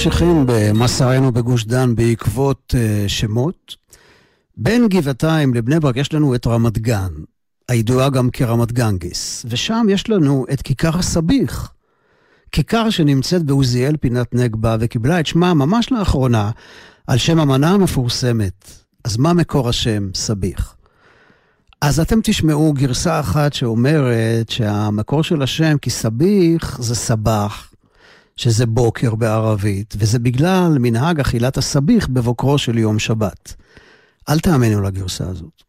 ממשיכים 0.06 0.44
במסענו 0.48 1.32
בגוש 1.32 1.66
דן 1.66 1.96
בעקבות 1.96 2.74
uh, 2.76 3.10
שמות. 3.10 3.76
בין 4.58 4.88
גבעתיים 4.88 5.54
לבני 5.54 5.80
ברק 5.80 5.98
יש 5.98 6.14
לנו 6.14 6.36
את 6.36 6.48
רמת 6.48 6.78
גן, 6.78 7.12
הידועה 7.70 8.10
גם 8.10 8.30
כרמת 8.30 8.72
גנגיס, 8.72 9.46
ושם 9.50 9.88
יש 9.90 10.10
לנו 10.10 10.46
את 10.54 10.62
כיכר 10.62 10.98
הסביך. 10.98 11.72
כיכר 12.52 12.90
שנמצאת 12.90 13.44
בעוזיאל 13.44 13.98
פינת 13.98 14.36
נגבה 14.36 14.78
וקיבלה 14.80 15.20
את 15.20 15.26
שמה 15.26 15.54
ממש 15.54 15.92
לאחרונה 15.92 16.52
על 17.08 17.18
שם 17.18 17.40
המנה 17.40 17.72
המפורסמת. 17.72 18.72
אז 19.04 19.18
מה 19.18 19.34
מקור 19.34 19.70
השם 19.70 20.10
סביך? 20.16 20.76
אז 21.82 22.00
אתם 22.00 22.20
תשמעו 22.24 22.74
גרסה 22.74 23.20
אחת 23.20 23.54
שאומרת 23.54 24.50
שהמקור 24.50 25.24
של 25.24 25.42
השם, 25.42 25.78
כי 25.78 25.90
סביך 25.90 26.78
זה 26.82 26.96
סבח, 26.96 27.73
שזה 28.36 28.66
בוקר 28.66 29.16
בערבית, 29.16 29.94
וזה 29.98 30.20
בגלל 30.20 30.78
מנהג 30.80 31.20
אכילת 31.20 31.58
הסביך 31.58 32.08
בבוקרו 32.08 32.58
של 32.58 32.78
יום 32.78 33.00
שבת. 33.00 33.56
אל 34.30 34.40
תאמינו 34.40 34.82
לגרסה 34.82 35.28
הזאת. 35.28 35.64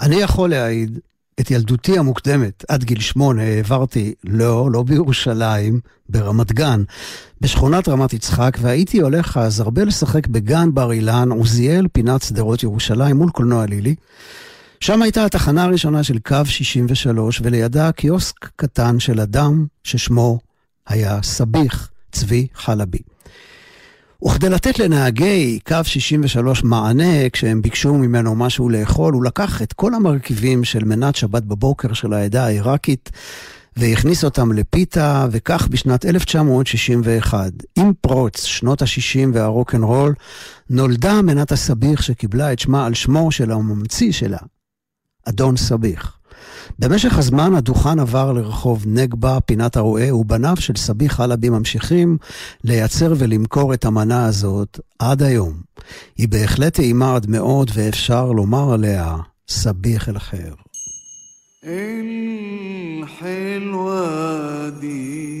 אני 0.00 0.16
יכול 0.16 0.50
להעיד 0.50 0.98
את 1.40 1.50
ילדותי 1.50 1.98
המוקדמת, 1.98 2.64
עד 2.68 2.84
גיל 2.84 3.00
שמונה, 3.00 3.42
העברתי, 3.42 4.14
לא, 4.24 4.68
לא 4.72 4.82
בירושלים, 4.82 5.80
ברמת 6.08 6.52
גן, 6.52 6.82
בשכונת 7.40 7.88
רמת 7.88 8.12
יצחק, 8.12 8.58
והייתי 8.60 9.00
הולך 9.00 9.36
אז 9.36 9.60
הרבה 9.60 9.84
לשחק 9.84 10.26
בגן 10.26 10.74
בר 10.74 10.92
אילן, 10.92 11.30
עוזיאל, 11.30 11.86
פינת 11.92 12.22
שדרות 12.22 12.62
ירושלים, 12.62 13.16
מול 13.16 13.30
קולנוע 13.30 13.66
לילי. 13.66 13.94
שם 14.80 15.02
הייתה 15.02 15.24
התחנה 15.24 15.64
הראשונה 15.64 16.02
של 16.02 16.18
קו 16.18 16.36
63, 16.44 17.40
ולידה 17.44 17.92
קיוסק 17.92 18.50
קטן 18.56 19.00
של 19.00 19.20
אדם 19.20 19.66
ששמו 19.84 20.38
היה 20.88 21.22
סביח 21.22 21.90
צבי 22.12 22.46
חלבי. 22.54 22.98
וכדי 24.24 24.48
לתת 24.48 24.78
לנהגי 24.78 25.58
קו 25.66 25.76
63 25.82 26.64
מענה 26.64 27.30
כשהם 27.32 27.62
ביקשו 27.62 27.94
ממנו 27.94 28.34
משהו 28.34 28.68
לאכול, 28.68 29.14
הוא 29.14 29.24
לקח 29.24 29.62
את 29.62 29.72
כל 29.72 29.94
המרכיבים 29.94 30.64
של 30.64 30.84
מנת 30.84 31.16
שבת 31.16 31.42
בבוקר 31.42 31.92
של 31.92 32.12
העדה 32.12 32.44
העיראקית 32.44 33.10
והכניס 33.76 34.24
אותם 34.24 34.52
לפיתה, 34.52 35.26
וכך 35.30 35.68
בשנת 35.68 36.06
1961, 36.06 37.52
עם 37.78 37.92
פרוץ 38.00 38.44
שנות 38.44 38.82
ה-60 38.82 39.28
והרוקנרול, 39.32 40.14
נולדה 40.70 41.22
מנת 41.22 41.52
הסביח 41.52 42.02
שקיבלה 42.02 42.52
את 42.52 42.58
שמה 42.58 42.86
על 42.86 42.94
שמו 42.94 43.32
של 43.32 43.50
הממציא 43.50 44.12
שלה, 44.12 44.38
אדון 45.28 45.56
סביח. 45.56 46.19
במשך 46.79 47.17
הזמן 47.17 47.55
הדוכן 47.55 47.99
עבר 47.99 48.31
לרחוב 48.31 48.83
נגבה, 48.87 49.39
פינת 49.45 49.77
הרועה, 49.77 50.15
ובניו 50.15 50.55
של 50.59 50.75
סביח 50.75 51.13
חלבי 51.13 51.49
ממשיכים 51.49 52.17
לייצר 52.63 53.13
ולמכור 53.17 53.73
את 53.73 53.85
המנה 53.85 54.25
הזאת 54.25 54.79
עד 54.99 55.23
היום. 55.23 55.53
היא 56.17 56.29
בהחלט 56.29 56.73
טעימה 56.73 57.15
עד 57.15 57.29
מאוד, 57.29 57.71
ואפשר 57.73 58.31
לומר 58.31 58.73
עליה 58.73 59.15
סביח 59.47 60.09
אל 60.09 60.19
חיר. 60.19 60.55
الحلوة 63.05 64.69
دي 64.81 65.35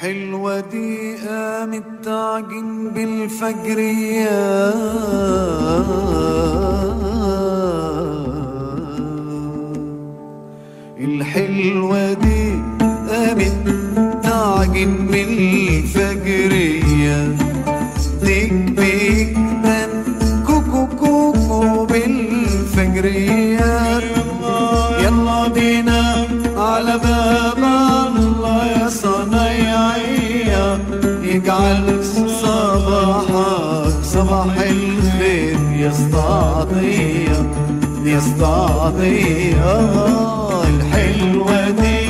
حلوة 0.00 0.60
دي 0.60 1.16
قامت 1.16 1.84
تعجن 2.02 2.90
بالفجر 2.94 3.78
يا 3.78 4.72
الحلوة 10.99 12.13
دي 12.13 12.53
قامت 13.09 13.53
تعجن 14.23 14.93
بالفجر 15.11 16.51
يا 17.05 17.37
ديك 18.23 18.53
بيك 18.53 19.37
من 19.37 19.89
كوكو 20.47 20.87
كوكو 20.99 21.85
بالفجريات 21.85 23.23
يلا 25.03 25.47
بينا 25.47 26.01
على 26.57 26.97
باب 27.03 27.57
الله 28.17 28.65
يا 28.65 28.89
صنايعية. 28.89 30.79
يجعل 31.23 32.03
نستطيع 35.81 37.33
نستطيع 38.05 39.57
الحلوة 40.67 41.69
دي. 41.69 42.00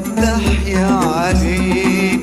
فتح 0.00 0.66
يا 0.66 0.86
علي 0.86 2.18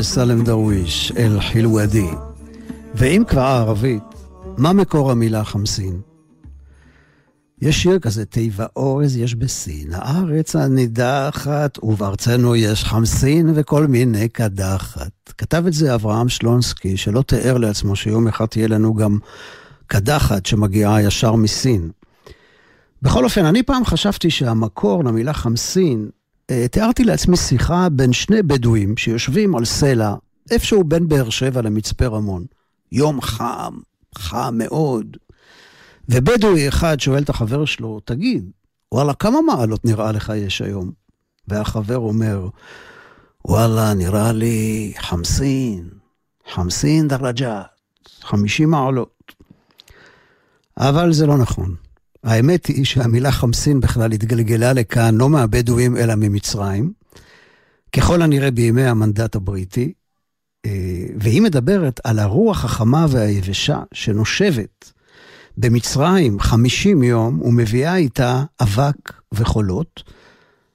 וסלם 0.00 0.44
דרוויש, 0.44 1.12
אל 1.16 1.40
חילוודי. 1.40 2.08
ואם 2.94 3.22
כבר 3.28 3.40
ערבית, 3.40 4.02
מה 4.58 4.72
מקור 4.72 5.10
המילה 5.10 5.44
חמסין? 5.44 6.00
יש 7.62 7.82
שיר 7.82 7.98
כזה, 7.98 8.24
תיבה 8.24 8.66
אורז 8.76 9.16
יש 9.16 9.34
בסין, 9.34 9.88
הארץ 9.92 10.56
הנידחת, 10.56 11.78
ובארצנו 11.82 12.56
יש 12.56 12.84
חמסין 12.84 13.52
וכל 13.54 13.86
מיני 13.86 14.28
קדחת. 14.28 15.10
כתב 15.38 15.64
את 15.66 15.72
זה 15.72 15.94
אברהם 15.94 16.28
שלונסקי, 16.28 16.96
שלא 16.96 17.22
תיאר 17.22 17.58
לעצמו 17.58 17.96
שיום 17.96 18.28
אחד 18.28 18.46
תהיה 18.46 18.68
לנו 18.68 18.94
גם 18.94 19.18
קדחת 19.86 20.46
שמגיעה 20.46 21.02
ישר 21.02 21.34
מסין. 21.34 21.90
בכל 23.02 23.24
אופן, 23.24 23.44
אני 23.44 23.62
פעם 23.62 23.84
חשבתי 23.84 24.30
שהמקור 24.30 25.04
למילה 25.04 25.32
חמסין, 25.32 26.10
תיארתי 26.70 27.04
לעצמי 27.04 27.36
שיחה 27.36 27.88
בין 27.88 28.12
שני 28.12 28.42
בדואים 28.42 28.96
שיושבים 28.96 29.56
על 29.56 29.64
סלע, 29.64 30.14
איפשהו 30.50 30.84
בין 30.84 31.08
באר 31.08 31.30
שבע 31.30 31.62
למצפה 31.62 32.06
רמון. 32.06 32.44
יום 32.92 33.20
חם, 33.20 33.78
חם 34.18 34.54
מאוד. 34.58 35.16
ובדואי 36.08 36.68
אחד 36.68 37.00
שואל 37.00 37.22
את 37.22 37.28
החבר 37.28 37.64
שלו, 37.64 38.00
תגיד, 38.04 38.50
וואלה, 38.92 39.14
כמה 39.14 39.40
מעלות 39.40 39.84
נראה 39.84 40.12
לך 40.12 40.32
יש 40.36 40.62
היום? 40.62 40.90
והחבר 41.48 41.96
אומר, 41.96 42.48
וואלה, 43.44 43.94
נראה 43.94 44.32
לי 44.32 44.92
חמסין, 44.98 45.88
חמסין 46.52 47.08
דרג'ה, 47.08 47.62
חמישים 48.20 48.70
מעלות. 48.70 49.34
אבל 50.78 51.12
זה 51.12 51.26
לא 51.26 51.38
נכון. 51.38 51.74
האמת 52.24 52.66
היא 52.66 52.84
שהמילה 52.84 53.32
חמסין 53.32 53.80
בכלל 53.80 54.12
התגלגלה 54.12 54.72
לכאן 54.72 55.14
לא 55.14 55.28
מהבדואים 55.28 55.96
אלא 55.96 56.14
ממצרים, 56.14 56.92
ככל 57.96 58.22
הנראה 58.22 58.50
בימי 58.50 58.86
המנדט 58.86 59.36
הבריטי, 59.36 59.92
אה, 60.66 61.06
והיא 61.18 61.42
מדברת 61.42 62.00
על 62.04 62.18
הרוח 62.18 62.64
החמה 62.64 63.06
והיבשה 63.10 63.82
שנושבת 63.94 64.92
במצרים 65.56 66.40
50 66.40 67.02
יום 67.02 67.42
ומביאה 67.42 67.96
איתה 67.96 68.44
אבק 68.60 69.12
וחולות. 69.34 70.02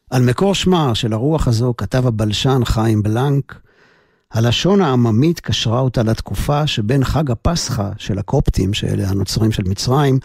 על 0.10 0.24
מקור 0.24 0.56
שמה 0.56 0.96
של 0.96 1.14
הרוח 1.14 1.48
הזו 1.48 1.74
כתב 1.78 2.08
הבלשן 2.08 2.62
חיים 2.66 3.04
בלנק, 3.04 3.60
הלשון 4.36 4.82
העממית 4.82 5.40
קשרה 5.40 5.80
אותה 5.80 6.04
לתקופה 6.04 6.68
שבין 6.68 7.04
חג 7.04 7.32
הפסחא 7.32 7.90
של 7.98 8.20
הקופטים, 8.20 8.74
שאלה 8.74 9.10
הנוצרים 9.10 9.52
של 9.52 9.64
מצרים, 9.64 10.20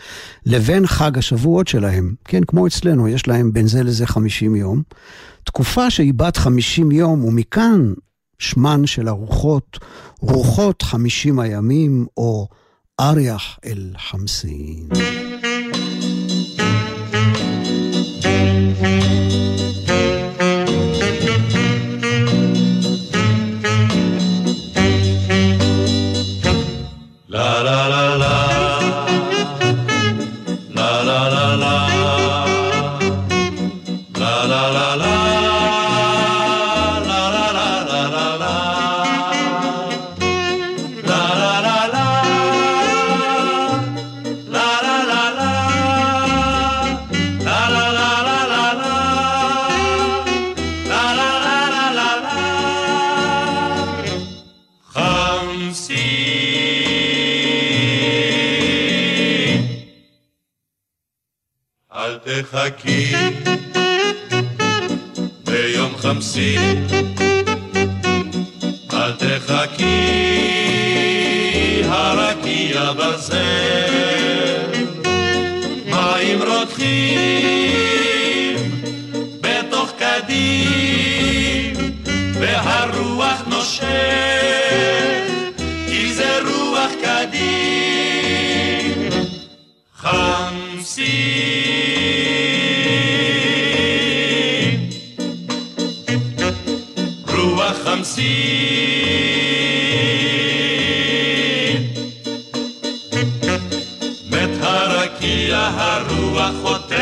לבין 0.46 0.86
חג 0.86 1.18
השבועות 1.18 1.68
שלהם. 1.68 2.14
כן, 2.24 2.44
כמו 2.44 2.66
אצלנו, 2.66 3.08
יש 3.08 3.28
להם 3.28 3.52
בין 3.52 3.66
זה 3.66 3.82
לזה 3.82 4.06
50 4.06 4.56
יום. 4.56 4.82
תקופה 5.44 5.90
שהיא 5.90 6.14
בת 6.16 6.36
50 6.36 6.92
יום, 6.92 7.24
ומכאן 7.24 7.92
שמן 8.38 8.86
של 8.86 9.08
הרוחות, 9.08 9.78
רוחות 10.20 10.82
50 10.82 11.40
הימים, 11.40 12.06
או 12.16 12.48
אריח 13.00 13.58
אל 13.64 13.94
חמסין. 13.98 14.88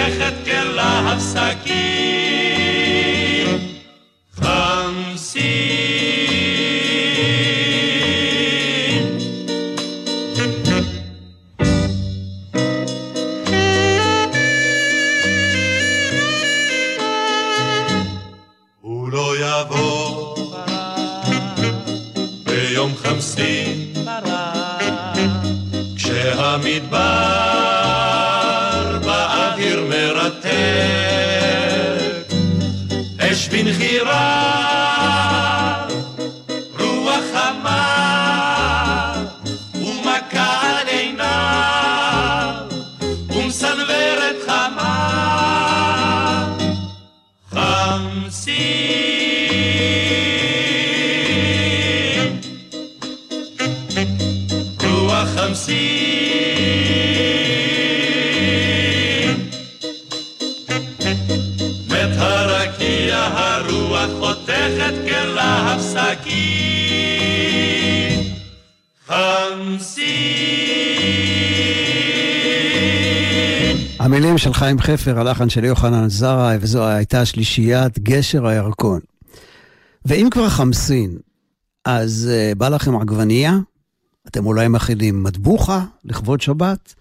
חותכת 0.09 0.35
כלהב 0.45 1.19
סכין. 1.19 2.68
המילים 74.19 74.39
של 74.39 74.55
חיים 74.55 74.79
חפר, 74.79 75.21
הלחן 75.21 75.49
של 75.49 75.65
יוחנן 75.65 76.09
זרעי, 76.09 76.57
וזו 76.61 76.87
הייתה 76.87 77.25
שלישיית 77.25 77.99
גשר 77.99 78.47
הירקון. 78.47 79.01
ואם 80.05 80.29
כבר 80.31 80.49
חמסין, 80.49 81.19
אז 81.85 82.31
uh, 82.31 82.59
בא 82.59 82.69
לכם 82.69 82.97
עגבנייה? 82.97 83.59
אתם 84.27 84.47
אולי 84.47 84.69
מכינים 84.69 85.23
מטבוחה 85.23 85.85
לכבוד 86.05 86.41
שבת? 86.41 86.95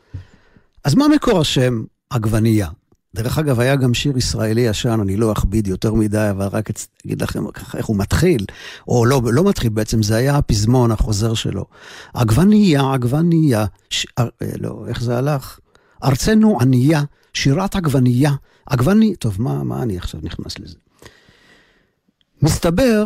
אז 0.83 0.95
מה 0.95 1.07
מקור 1.07 1.41
השם 1.41 1.83
עגבנייה? 2.09 2.67
דרך 3.15 3.37
אגב, 3.37 3.59
היה 3.59 3.75
גם 3.75 3.93
שיר 3.93 4.17
ישראלי 4.17 4.61
ישן, 4.61 4.99
אני 5.01 5.17
לא 5.17 5.31
אכביד 5.31 5.67
יותר 5.67 5.93
מדי, 5.93 6.27
אבל 6.31 6.47
רק 6.47 6.69
אגיד 7.05 7.21
לכם 7.21 7.51
ככה 7.51 7.77
איך 7.77 7.85
הוא 7.85 7.97
מתחיל, 7.97 8.45
או 8.87 9.05
לא, 9.05 9.21
לא 9.23 9.43
מתחיל 9.43 9.69
בעצם, 9.69 10.03
זה 10.03 10.15
היה 10.15 10.37
הפזמון 10.37 10.91
החוזר 10.91 11.33
שלו. 11.33 11.65
עגבנייה, 12.13 12.93
עגבנייה, 12.93 13.65
ש... 13.89 14.05
אה, 14.19 14.25
לא, 14.59 14.85
איך 14.87 15.01
זה 15.01 15.17
הלך? 15.17 15.59
ארצנו 16.03 16.57
ענייה, 16.61 17.03
שירת 17.33 17.75
עגבנייה, 17.75 18.31
עגבני... 18.65 19.15
טוב, 19.15 19.41
מה, 19.41 19.63
מה 19.63 19.83
אני 19.83 19.97
עכשיו 19.97 20.19
נכנס 20.23 20.59
לזה? 20.59 20.75
מסתבר 22.41 23.05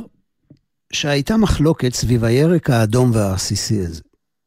שהייתה 0.93 1.37
מחלוקת 1.37 1.93
סביב 1.93 2.23
הירק 2.23 2.69
האדום 2.69 3.11
והעסיסי 3.13 3.79
הזה, 3.79 4.01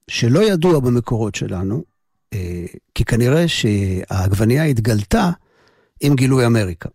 שלא 0.09 0.41
ידוע 0.41 0.81
במקורות 0.81 1.35
שלנו, 1.35 1.85
אה, 2.33 2.65
כי 2.95 3.05
כנראה 3.05 3.49
שהעגבנייה 3.49 4.65
התגלתה 4.65 5.31
עם 6.01 6.15
גילוי 6.15 6.47
אמריקה. 6.47 6.89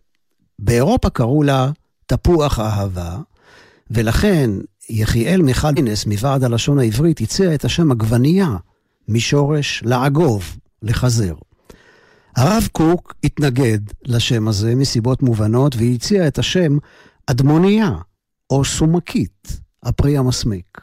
באירופה 0.58 1.10
קראו 1.10 1.42
לה 1.42 1.70
תפוח 2.06 2.58
אהבה, 2.60 3.18
ולכן 3.90 4.50
יחיאל 4.90 5.42
מיכל 5.42 5.76
אינס 5.76 6.06
מוועד 6.06 6.44
הלשון 6.44 6.78
העברית 6.78 7.20
הציע 7.20 7.54
את 7.54 7.64
השם 7.64 7.92
עגבנייה 7.92 8.56
משורש 9.08 9.82
לעגוב, 9.86 10.56
לחזר. 10.82 11.34
הרב 12.36 12.68
קוק 12.72 13.14
התנגד 13.24 13.78
לשם 14.04 14.48
הזה 14.48 14.74
מסיבות 14.74 15.22
מובנות 15.22 15.76
והציע 15.76 16.28
את 16.28 16.38
השם 16.38 16.78
אדמונייה 17.26 17.90
או 18.50 18.64
סומקית, 18.64 19.60
הפרי 19.82 20.18
המסמיק. 20.18 20.80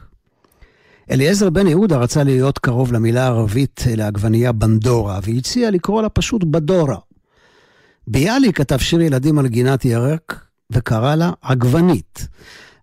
אליעזר 1.10 1.50
בן 1.50 1.66
יהודה 1.66 1.96
רצה 1.96 2.24
להיות 2.24 2.58
קרוב 2.58 2.92
למילה 2.92 3.24
הערבית 3.24 3.80
לעגבנייה 3.96 4.52
בנדורה 4.52 5.20
והציע 5.22 5.70
לקרוא 5.70 6.02
לה 6.02 6.08
פשוט 6.08 6.44
בדורה. 6.44 6.98
ביאליק 8.06 8.56
כתב 8.56 8.78
שיר 8.78 9.00
ילדים 9.00 9.38
על 9.38 9.46
גינת 9.46 9.84
ירק 9.84 10.46
וקרא 10.72 11.14
לה 11.14 11.32
עגבנית. 11.42 12.28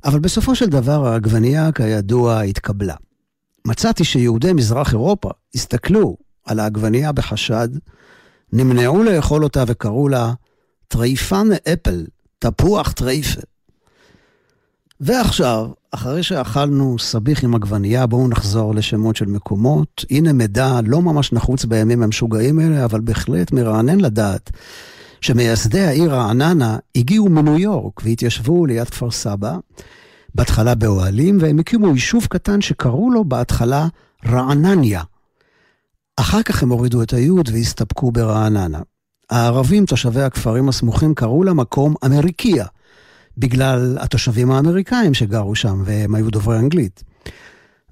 אבל 0.06 0.20
בסופו 0.20 0.56
של 0.56 0.66
דבר 0.66 1.08
העגבנייה, 1.08 1.72
כידוע, 1.72 2.42
התקבלה. 2.42 2.96
מצאתי 3.68 4.04
שיהודי 4.04 4.54
מזרח 4.54 4.92
אירופה 4.92 5.30
הסתכלו 5.56 6.18
על 6.46 6.60
העגבנייה 6.60 7.12
בחשד, 7.12 7.68
נמנעו 8.54 9.04
לאכול 9.04 9.44
אותה 9.44 9.64
וקראו 9.68 10.08
לה 10.08 10.34
טרייפן 10.88 11.48
עפל, 11.74 12.06
תפוח 12.40 12.92
טרייפה. 12.92 13.42
ועכשיו, 15.00 15.70
אחרי 15.92 16.24
שאכלנו 16.24 17.00
סביח 17.00 17.44
עם 17.44 17.56
עגבנייה, 17.56 18.06
בואו 18.06 18.28
נחזור 18.28 18.76
לשמות 18.76 19.16
של 19.16 19.26
מקומות. 19.26 20.06
הנה 20.12 20.34
מידע 20.34 20.80
לא 20.86 21.02
ממש 21.02 21.34
נחוץ 21.34 21.66
בימים 21.66 22.04
המשוגעים 22.04 22.60
האלה, 22.60 22.86
אבל 22.86 23.02
בהחלט 23.02 23.52
מרענן 23.52 24.00
לדעת 24.00 24.52
שמייסדי 25.22 25.82
העיר 25.82 26.14
רעננה 26.14 26.78
הגיעו 26.96 27.30
מניו 27.30 27.58
יורק 27.58 28.02
והתיישבו 28.04 28.66
ליד 28.66 28.90
כפר 28.90 29.12
סבא, 29.12 29.58
בהתחלה 30.36 30.76
באוהלים, 30.76 31.38
והם 31.42 31.60
הקימו 31.60 31.88
יישוב 31.88 32.26
קטן 32.30 32.62
שקראו 32.62 33.12
לו 33.12 33.26
בהתחלה 33.26 33.88
רענניה. 34.26 35.02
אחר 36.16 36.44
כך 36.44 36.64
הם 36.64 36.70
הורידו 36.70 37.04
את 37.04 37.14
היוד 37.14 37.50
והסתפקו 37.54 38.12
ברעננה. 38.12 38.80
הערבים, 39.30 39.86
תושבי 39.86 40.22
הכפרים 40.22 40.70
הסמוכים, 40.70 41.16
קראו 41.16 41.44
למקום 41.44 41.96
אמריקיה, 42.06 42.66
בגלל 43.38 43.98
התושבים 44.00 44.52
האמריקאים 44.52 45.14
שגרו 45.14 45.56
שם, 45.56 45.84
והם 45.86 46.16
היו 46.16 46.30
דוברי 46.30 46.58
אנגלית. 46.58 47.04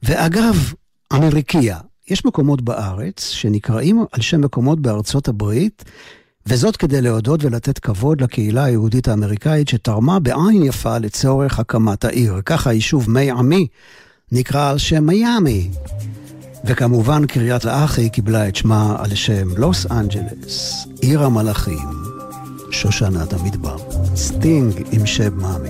ואגב, 0.04 0.74
אמריקיה, 1.14 1.80
יש 2.10 2.26
מקומות 2.26 2.62
בארץ 2.62 3.30
שנקראים 3.30 4.06
על 4.12 4.22
שם 4.22 4.42
מקומות 4.42 4.80
בארצות 4.80 5.28
הברית, 5.28 5.84
וזאת 6.46 6.78
כדי 6.78 7.02
להודות 7.02 7.44
ולתת 7.44 7.80
כבוד 7.80 8.22
לקהילה 8.22 8.64
היהודית 8.64 9.08
האמריקאית 9.08 9.68
שתרמה 9.68 10.20
בעין 10.20 10.64
יפה 10.64 10.98
לצורך 10.98 11.60
הקמת 11.60 12.06
העיר. 12.06 12.42
ככה 12.46 12.70
היישוב 12.70 13.10
מי 13.10 13.32
עמי 13.32 13.68
נקרא 14.32 14.70
על 14.70 14.78
שם 14.78 15.06
מיאמי. 15.06 15.70
וכמובן 16.66 17.26
קריית 17.26 17.66
מלאכי 17.66 18.10
קיבלה 18.10 18.48
את 18.48 18.56
שמה 18.56 18.96
על 19.00 19.16
שם 19.16 19.48
לוס 19.58 19.86
אנג'לס, 19.92 20.88
עיר 21.02 21.24
המלאכים, 21.24 21.90
שושנת 22.72 23.34
המדבר. 23.34 23.78
סטינג 24.16 24.74
עם 24.92 25.06
שאב 25.06 25.38
מאמי. 25.38 25.70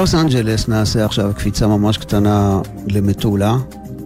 מלוס 0.00 0.14
אנג'לס 0.14 0.68
נעשה 0.68 1.04
עכשיו 1.04 1.32
קפיצה 1.36 1.66
ממש 1.66 1.98
קטנה 1.98 2.60
למטולה. 2.86 3.56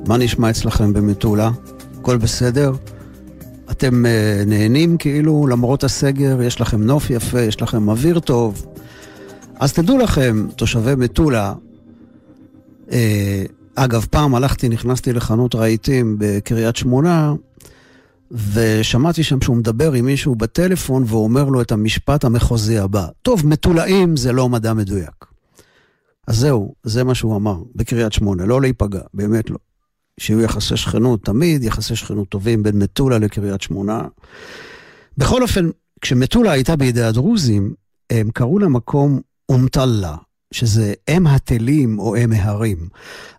מה 0.07 0.17
נשמע 0.17 0.51
אצלכם 0.51 0.93
במטולה? 0.93 1.51
הכל 2.01 2.17
בסדר? 2.17 2.73
אתם 3.71 4.05
uh, 4.05 4.49
נהנים 4.49 4.97
כאילו 4.97 5.47
למרות 5.47 5.85
הסגר, 5.85 6.43
יש 6.43 6.61
לכם 6.61 6.83
נוף 6.83 7.11
יפה, 7.11 7.41
יש 7.41 7.63
לכם 7.63 7.89
אוויר 7.89 8.21
טוב. 8.21 8.67
אז 9.61 9.73
תדעו 9.73 9.99
לכם, 9.99 10.47
תושבי 10.57 10.95
מטולה, 10.95 11.55
uh, 12.89 12.93
אגב, 13.75 14.07
פעם 14.11 14.35
הלכתי, 14.35 14.69
נכנסתי 14.69 15.13
לחנות 15.13 15.55
רהיטים 15.55 16.17
בקריית 16.19 16.77
שמונה, 16.77 17.35
ושמעתי 18.31 19.23
שם 19.23 19.41
שהוא 19.41 19.57
מדבר 19.57 19.93
עם 19.93 20.05
מישהו 20.05 20.35
בטלפון 20.35 21.05
ואומר 21.07 21.45
לו 21.45 21.61
את 21.61 21.73
המשפט 21.73 22.25
המחוזי 22.25 22.79
הבא. 22.79 23.07
טוב, 23.23 23.47
מטולאים 23.47 24.17
זה 24.17 24.33
לא 24.33 24.49
מדע 24.49 24.73
מדויק. 24.73 25.34
אז 26.27 26.37
זהו, 26.37 26.75
זה 26.83 27.05
מה 27.05 27.15
שהוא 27.15 27.37
אמר 27.37 27.63
בקריית 27.75 28.13
שמונה, 28.13 28.45
לא 28.47 28.61
להיפגע, 28.61 29.01
באמת 29.15 29.51
לא. 29.51 29.59
שיהיו 30.21 30.41
יחסי 30.41 30.77
שכנות, 30.77 31.25
תמיד 31.25 31.65
יחסי 31.65 31.97
שכנות 31.97 32.29
טובים 32.29 32.63
בין 32.63 32.79
מטולה 32.79 33.19
לקריית 33.19 33.63
שמונה. 33.63 34.03
בכל 35.19 35.43
אופן, 35.43 35.71
כשמטולה 36.01 36.51
הייתה 36.51 36.77
בידי 36.77 37.03
הדרוזים, 37.03 37.75
הם 38.11 38.31
קראו 38.31 38.59
למקום 38.59 39.21
אומטלה, 39.49 40.17
שזה 40.55 40.93
אם 41.09 41.27
התלים 41.27 41.99
או 41.99 42.17
אם 42.17 42.33
ההרים. 42.33 42.89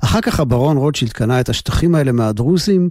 אחר 0.03 0.21
כך 0.21 0.39
הברון 0.39 0.77
רוטשילד 0.77 1.11
קנה 1.11 1.39
את 1.39 1.49
השטחים 1.49 1.95
האלה 1.95 2.11
מהדרוזים, 2.11 2.89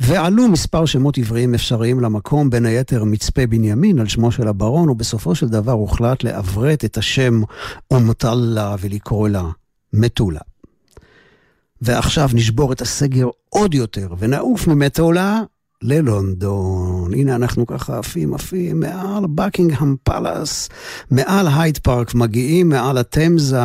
ועלו 0.00 0.48
מספר 0.48 0.86
שמות 0.86 1.18
עבריים 1.18 1.54
אפשריים 1.54 2.00
למקום, 2.00 2.50
בין 2.50 2.66
היתר 2.66 3.04
מצפה 3.04 3.46
בנימין 3.46 3.98
על 3.98 4.08
שמו 4.08 4.32
של 4.32 4.48
הברון, 4.48 4.88
ובסופו 4.88 5.34
של 5.34 5.48
דבר 5.48 5.72
הוחלט 5.72 6.24
לעברת 6.24 6.84
את 6.84 6.98
השם 6.98 7.42
אומטלה 7.90 8.76
ולקרוא 8.80 9.28
לה 9.28 9.44
מטולה. 9.92 10.40
ועכשיו 11.82 12.28
נשבור 12.34 12.72
את 12.72 12.80
הסגר 12.80 13.28
עוד 13.48 13.74
יותר, 13.74 14.14
ונעוף 14.18 14.68
ממטולה 14.68 15.42
ללונדון. 15.82 17.14
הנה 17.14 17.34
אנחנו 17.34 17.66
ככה 17.66 17.98
עפים 17.98 18.34
עפים 18.34 18.80
מעל 18.80 19.24
בקינגהם 19.34 19.96
פלאס, 20.02 20.68
מעל 21.10 21.46
הייד 21.56 21.78
פארק, 21.78 22.14
מגיעים 22.14 22.68
מעל 22.68 22.98
התמזה 22.98 23.60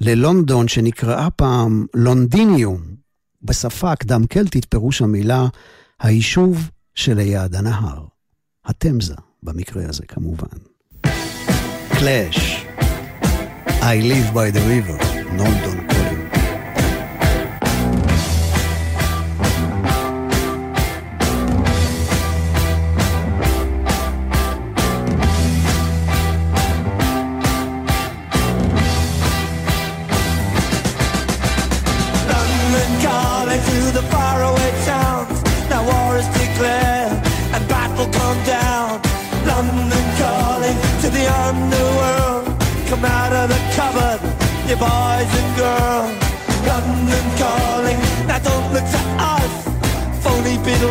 ללונדון, 0.00 0.68
שנקראה 0.68 1.30
פעם 1.30 1.86
לונדיניום. 1.94 2.80
בשפה 3.42 3.92
הקדם 3.92 4.26
קלטית 4.26 4.66
פירוש 4.70 5.02
המילה 5.02 5.46
היישוב 6.00 6.70
שליד 6.94 7.54
הנהר. 7.54 8.04
התמזה, 8.64 9.14
במקרה 9.42 9.82
הזה 9.88 10.02
כמובן. 10.08 10.56
קלאש, 11.98 12.66
I 13.66 14.00
live 14.02 14.34
by 14.34 14.56
the 14.56 14.60
river, 14.60 15.04
לונדון 15.36 15.83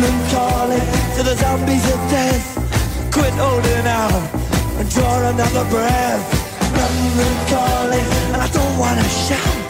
London 0.00 0.30
calling 0.30 0.86
to 1.16 1.22
the 1.22 1.36
zombies 1.36 1.84
of 1.92 2.00
death. 2.08 3.12
Quit 3.12 3.34
holding 3.34 3.84
out 3.84 4.24
and 4.80 4.88
draw 4.88 5.28
another 5.28 5.68
breath. 5.68 6.24
London 6.72 7.34
calling, 7.52 8.06
and 8.32 8.40
I 8.40 8.48
don't 8.48 8.78
wanna 8.78 9.04
shout. 9.28 9.60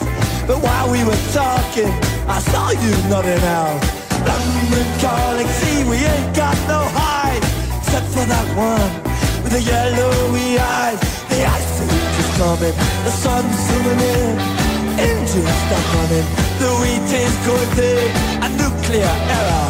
But 0.46 0.62
while 0.62 0.88
we 0.88 1.02
were 1.02 1.22
talking, 1.34 1.90
I 2.30 2.38
saw 2.38 2.70
you 2.70 2.92
nodding 3.10 3.42
out. 3.42 3.82
London 4.22 4.86
calling, 5.02 5.48
see 5.58 5.82
we 5.90 5.96
ain't 5.98 6.36
got 6.36 6.54
no 6.68 6.78
hide, 6.94 7.42
except 7.82 8.06
for 8.14 8.22
that 8.22 8.48
one 8.54 8.90
with 9.42 9.50
the 9.58 9.62
yellowy 9.62 10.60
eyes. 10.60 11.00
The 11.26 11.42
ice 11.42 11.74
is 12.22 12.30
coming, 12.38 12.76
the 13.02 13.14
sun's 13.24 13.56
zooming 13.66 14.00
in, 14.14 14.34
engines 14.94 15.58
stop 15.66 15.86
running, 15.98 16.26
the 16.62 16.70
wheat 16.78 17.10
is 17.18 17.34
thick, 17.74 18.14
a 18.46 18.48
nuclear 18.62 19.14
error. 19.34 19.69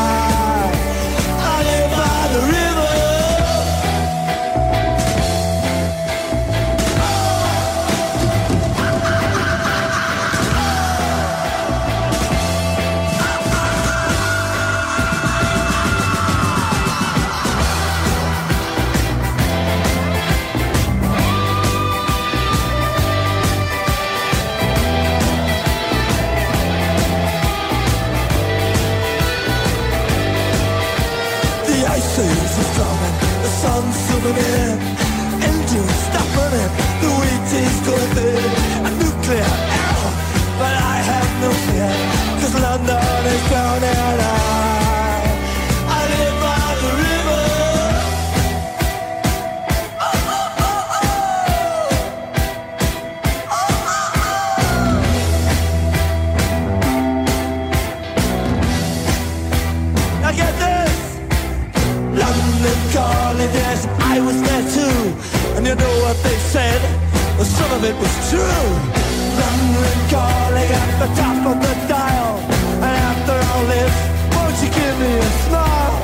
zooming 34.21 34.37
in, 34.37 34.77
engines 35.49 35.97
stop 36.07 36.27
running, 36.37 36.71
the 37.01 37.09
wheat 37.19 37.51
is 37.57 37.77
going 37.87 38.11
thin, 38.15 38.43
a 38.85 38.91
nuclear 39.01 39.49
error, 39.77 40.11
but 40.59 40.73
I 40.93 40.97
have 41.09 41.29
no 41.41 41.49
fear, 41.65 41.91
cause 42.39 42.55
London 42.61 43.25
is 43.25 43.41
drowning. 43.49 43.97
I, 43.97 44.40
you 65.71 65.77
know 65.77 66.01
what 66.03 66.17
they 66.21 66.37
said? 66.53 66.81
Some 67.39 67.71
of 67.71 67.83
it 67.85 67.95
was 67.95 68.13
true. 68.29 68.63
London 69.39 69.99
calling 70.11 70.69
at 70.81 70.91
the 71.01 71.09
top 71.15 71.39
of 71.51 71.57
the 71.65 71.73
dial. 71.87 72.35
And 72.75 72.95
after 73.11 73.37
all 73.49 73.65
this, 73.75 73.93
won't 74.35 74.57
you 74.63 74.69
give 74.79 74.95
me 74.99 75.11
a 75.15 75.31
smile? 75.45 75.95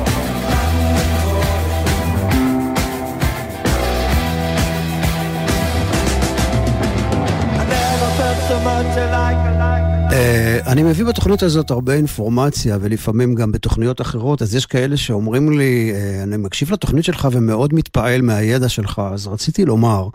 I 7.60 7.64
never 7.76 8.10
felt 8.20 8.40
so 8.50 8.58
much 8.70 8.98
alike, 9.06 9.56
alike. 9.56 9.77
Uh, 10.18 10.68
אני 10.68 10.84
מביא 10.84 11.06
בתוכנית 11.06 11.44
הזאת 11.44 11.72
הרבה 11.72 11.94
אינפורמציה, 11.94 12.78
ולפעמים 12.82 13.36
גם 13.36 13.52
בתוכניות 13.52 14.02
אחרות, 14.02 14.42
אז 14.42 14.56
יש 14.56 14.66
כאלה 14.66 14.98
שאומרים 14.98 15.60
לי, 15.60 15.94
uh, 15.94 16.24
אני 16.24 16.38
מקשיב 16.38 16.72
לתוכנית 16.74 17.04
שלך 17.06 17.28
ומאוד 17.32 17.74
מתפעל 17.74 18.22
מהידע 18.22 18.70
שלך, 18.70 19.02
אז 19.14 19.28
רציתי 19.28 19.66
לומר, 19.66 20.08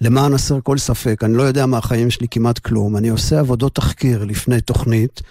למען 0.00 0.34
הסר 0.34 0.58
כל 0.62 0.78
ספק, 0.78 1.24
אני 1.24 1.34
לא 1.34 1.42
יודע 1.42 1.66
מהחיים 1.66 2.10
שלי 2.10 2.26
כמעט 2.30 2.58
כלום, 2.58 2.96
אני 2.96 3.08
עושה 3.08 3.40
עבודות 3.40 3.74
תחקיר 3.74 4.24
לפני 4.24 4.60
תוכנית, 4.60 5.22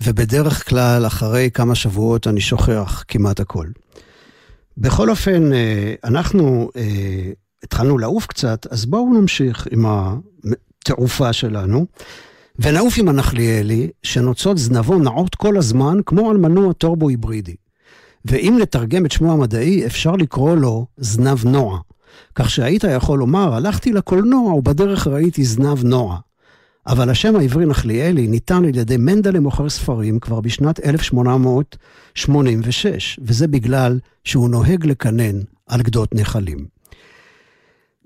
ובדרך 0.00 0.68
כלל 0.68 1.06
אחרי 1.06 1.50
כמה 1.54 1.74
שבועות 1.74 2.26
אני 2.26 2.40
שוכח 2.40 3.04
כמעט 3.08 3.40
הכל. 3.40 3.66
בכל 4.78 5.10
אופן, 5.10 5.52
אה, 5.52 5.94
אנחנו 6.04 6.70
אה, 6.76 6.82
התחלנו 7.62 7.98
לעוף 7.98 8.26
קצת, 8.26 8.66
אז 8.70 8.86
בואו 8.86 9.20
נמשיך 9.20 9.68
עם 9.70 9.86
התעופה 9.86 11.32
שלנו, 11.32 11.86
ונעוף 12.58 12.98
עם 12.98 13.08
הנחליאלי, 13.08 13.90
שנוצות 14.02 14.58
זנבו 14.58 14.98
נעות 14.98 15.34
כל 15.34 15.56
הזמן 15.56 15.98
כמו 16.06 16.30
על 16.30 16.36
מנוע 16.36 16.72
טורבו 16.72 17.08
היברידי. 17.08 17.54
ואם 18.24 18.58
לתרגם 18.60 19.06
את 19.06 19.12
שמו 19.12 19.32
המדעי, 19.32 19.86
אפשר 19.86 20.12
לקרוא 20.12 20.56
לו 20.56 20.86
זנב 20.96 21.44
נוע. 21.44 21.78
כך 22.34 22.50
שהיית 22.50 22.84
יכול 22.84 23.18
לומר, 23.18 23.54
הלכתי 23.54 23.92
לקולנוע 23.92 24.54
ובדרך 24.54 25.06
ראיתי 25.06 25.44
זנב 25.44 25.84
נוע. 25.84 26.18
אבל 26.86 27.10
השם 27.10 27.36
העברי 27.36 27.66
נחליאלי 27.66 28.26
ניתן 28.26 28.64
על 28.64 28.78
ידי 28.78 28.96
מנדלה 28.96 29.40
מוכר 29.40 29.68
ספרים 29.68 30.18
כבר 30.18 30.40
בשנת 30.40 30.80
1886, 30.80 33.20
וזה 33.22 33.48
בגלל 33.48 33.98
שהוא 34.24 34.48
נוהג 34.48 34.86
לקנן 34.86 35.40
על 35.66 35.82
גדות 35.82 36.14
נחלים. 36.14 36.75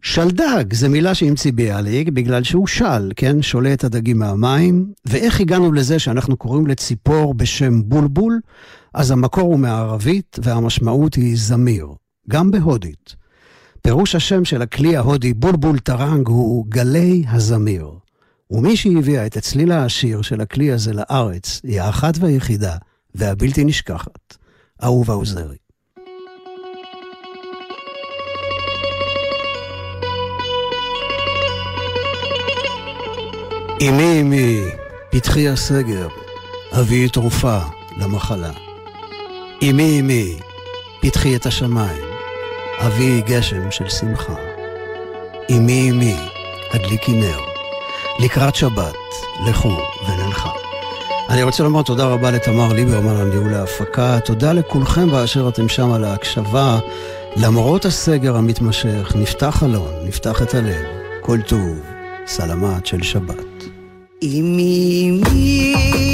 שלדג 0.03 0.72
זה 0.72 0.88
מילה 0.88 1.14
שהמציא 1.14 1.53
ביאליק 1.53 2.09
בגלל 2.09 2.42
שהוא 2.42 2.66
של, 2.66 3.12
כן? 3.16 3.42
שולה 3.42 3.72
את 3.72 3.84
הדגים 3.84 4.18
מהמים. 4.18 4.92
ואיך 5.05 5.40
הגענו 5.40 5.72
לזה 5.72 5.98
שאנחנו 5.98 6.36
קוראים 6.36 6.66
לציפור 6.66 7.34
בשם 7.34 7.82
בולבול? 7.88 8.40
אז 8.94 9.11
המקור 9.11 9.42
הוא 9.42 9.59
מערבית 9.59 10.38
והמשמעות 10.42 11.14
היא 11.14 11.36
זמיר, 11.36 11.86
גם 12.30 12.51
בהודית. 12.51 13.14
פירוש 13.82 14.14
השם 14.14 14.44
של 14.44 14.62
הכלי 14.62 14.96
ההודי 14.96 15.34
בולבול 15.34 15.78
טראנג 15.78 16.28
הוא 16.28 16.66
גלי 16.68 17.24
הזמיר. 17.28 17.90
ומי 18.51 18.76
שהביאה 18.76 19.26
את 19.26 19.36
הצליל 19.36 19.72
העשיר 19.72 20.22
של 20.22 20.40
הכלי 20.40 20.72
הזה 20.72 20.92
לארץ 20.92 21.61
היא 21.64 21.80
האחת 21.80 22.14
והיחידה 22.18 22.76
והבלתי 23.14 23.64
נשכחת, 23.64 24.36
אהובה 24.82 25.14
עוזרי. 25.14 25.57
אמי 33.89 34.20
אמי, 34.20 34.61
פתחי 35.11 35.49
השער, 35.49 36.09
הביאי 36.80 37.09
תרופה 37.09 37.59
למחלה. 37.97 38.51
אמי 39.62 40.01
אמי, 40.01 40.39
פתחי 41.01 41.37
את 41.37 41.47
השמיים, 41.47 42.03
אביאי 42.78 43.22
גשם 43.22 43.70
של 43.70 43.89
שמחה. 43.89 44.35
אמי 45.51 45.91
אמי, 45.91 46.16
הדליקי 46.72 47.12
נר, 47.12 47.39
לקראת 48.18 48.55
שבת, 48.55 48.95
לכו 49.49 49.76
ונלכה. 50.09 50.51
אני 51.28 51.43
רוצה 51.43 51.62
לומר 51.62 51.83
תודה 51.83 52.05
רבה 52.05 52.31
לתמר 52.31 52.72
ליברמן 52.72 53.16
על 53.16 53.28
ניהול 53.28 53.55
ההפקה, 53.55 54.20
תודה 54.24 54.53
לכולכם 54.53 55.11
באשר 55.11 55.49
אתם 55.49 55.68
שם 55.68 55.93
על 55.93 56.05
ההקשבה. 56.05 56.78
למרות 57.37 57.85
הסגר 57.85 58.37
המתמשך, 58.37 59.12
נפתח 59.14 59.57
חלון, 59.61 59.91
נפתח 60.05 60.43
את 60.43 60.55
הלב, 60.55 60.85
כל 61.20 61.39
טוב, 61.43 61.81
סלמת 62.26 62.87
של 62.87 63.03
שבת. 63.03 63.49
אמי 64.23 65.11
אמי 65.11 66.09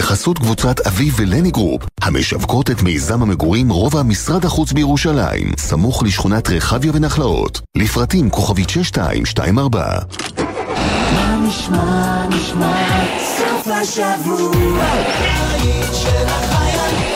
בחסות 0.00 0.38
קבוצת 0.38 0.86
אביב 0.86 1.14
ולני 1.16 1.50
גרופ, 1.50 1.82
המשווקות 2.02 2.70
את 2.70 2.82
מיזם 2.82 3.22
המגורים 3.22 3.70
רובע 3.70 4.02
משרד 4.02 4.44
החוץ 4.44 4.72
בירושלים, 4.72 5.52
סמוך 5.58 6.02
לשכונת 6.02 6.50
רחביה 6.50 6.92
ונחלאות. 6.94 7.60
לפרטים 7.76 8.30
כוכבית 8.30 8.70
6224. 8.70 9.98
מה 11.14 11.40
נשמע, 11.48 12.26
נשמע, 12.28 13.04
סוף 13.18 13.68
השבוע, 13.68 14.84
בית 15.62 15.94
של 15.94 16.26
החיילים. 16.26 17.10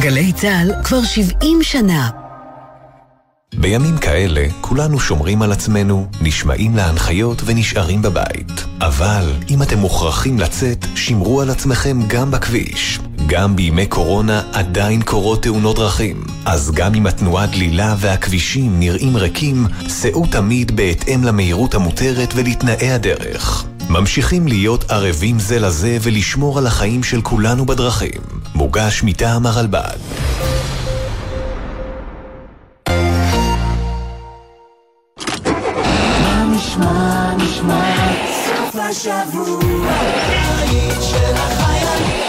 גלי 0.00 0.32
צה"ל 0.32 0.72
כבר 0.84 1.04
70 1.04 1.62
שנה. 1.62 2.27
בימים 3.54 3.98
כאלה 3.98 4.46
כולנו 4.60 5.00
שומרים 5.00 5.42
על 5.42 5.52
עצמנו, 5.52 6.06
נשמעים 6.20 6.76
להנחיות 6.76 7.42
ונשארים 7.44 8.02
בבית. 8.02 8.64
אבל 8.80 9.32
אם 9.50 9.62
אתם 9.62 9.78
מוכרחים 9.78 10.38
לצאת, 10.38 10.86
שמרו 10.94 11.40
על 11.40 11.50
עצמכם 11.50 11.98
גם 12.06 12.30
בכביש. 12.30 13.00
גם 13.26 13.56
בימי 13.56 13.86
קורונה 13.86 14.42
עדיין 14.52 15.02
קורות 15.02 15.42
תאונות 15.42 15.76
דרכים. 15.76 16.24
אז 16.44 16.70
גם 16.74 16.94
אם 16.94 17.06
התנועה 17.06 17.46
דלילה 17.46 17.94
והכבישים 17.98 18.80
נראים 18.80 19.16
ריקים, 19.16 19.66
סעו 19.88 20.26
תמיד 20.26 20.76
בהתאם 20.76 21.24
למהירות 21.24 21.74
המותרת 21.74 22.32
ולתנאי 22.36 22.90
הדרך. 22.90 23.64
ממשיכים 23.90 24.48
להיות 24.48 24.90
ערבים 24.90 25.38
זה 25.38 25.58
לזה 25.58 25.98
ולשמור 26.02 26.58
על 26.58 26.66
החיים 26.66 27.02
של 27.02 27.22
כולנו 27.22 27.66
בדרכים. 27.66 28.20
מוגש 28.54 29.02
מטעם 29.02 29.46
הרלב"ד. 29.46 29.98
השבוע, 38.88 39.58
בית 40.60 41.02
של 41.02 41.34
החיילים. 41.34 42.28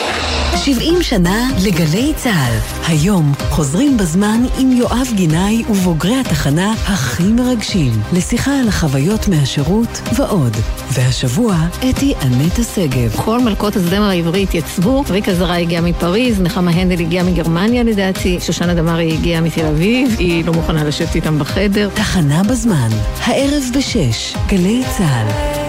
70 0.56 1.04
שנה 1.04 1.50
לגלי 1.66 2.14
צה"ל. 2.16 2.84
היום 2.88 3.34
חוזרים 3.50 3.98
בזמן 3.98 4.42
עם 4.58 4.72
יואב 4.72 5.08
גינאי 5.16 5.64
ובוגרי 5.70 6.20
התחנה 6.20 6.74
הכי 6.86 7.24
מרגשים, 7.24 7.92
לשיחה 8.14 8.60
על 8.60 8.68
החוויות 8.68 9.28
מהשירות 9.28 10.02
ועוד. 10.16 10.58
והשבוע, 10.92 11.56
אתי 11.90 12.14
אנטה 12.22 12.64
שגב. 12.76 13.22
כל 13.26 13.40
מלכות 13.40 13.76
הזמר 13.76 14.10
העברי 14.10 14.44
התייצבו, 14.44 15.04
ריקה 15.10 15.34
זרה 15.34 15.58
הגיעה 15.58 15.82
מפריז, 15.82 16.42
נחמה 16.42 16.72
הנדל 16.72 17.02
הגיעה 17.02 17.26
מגרמניה 17.26 17.84
לדעתי, 17.84 18.40
שושנה 18.42 18.74
דמארי 18.74 19.14
הגיעה 19.14 19.42
מתל 19.42 19.66
אביב, 19.66 20.16
היא 20.20 20.46
לא 20.46 20.54
מוכנה 20.54 20.84
לשבת 20.84 21.16
איתם 21.16 21.40
בחדר. 21.40 21.90
תחנה 21.94 22.44
בזמן, 22.44 22.90
הערב 23.26 23.64
בשש, 23.76 24.36
גלי 24.48 24.84
צה"ל. 24.98 25.69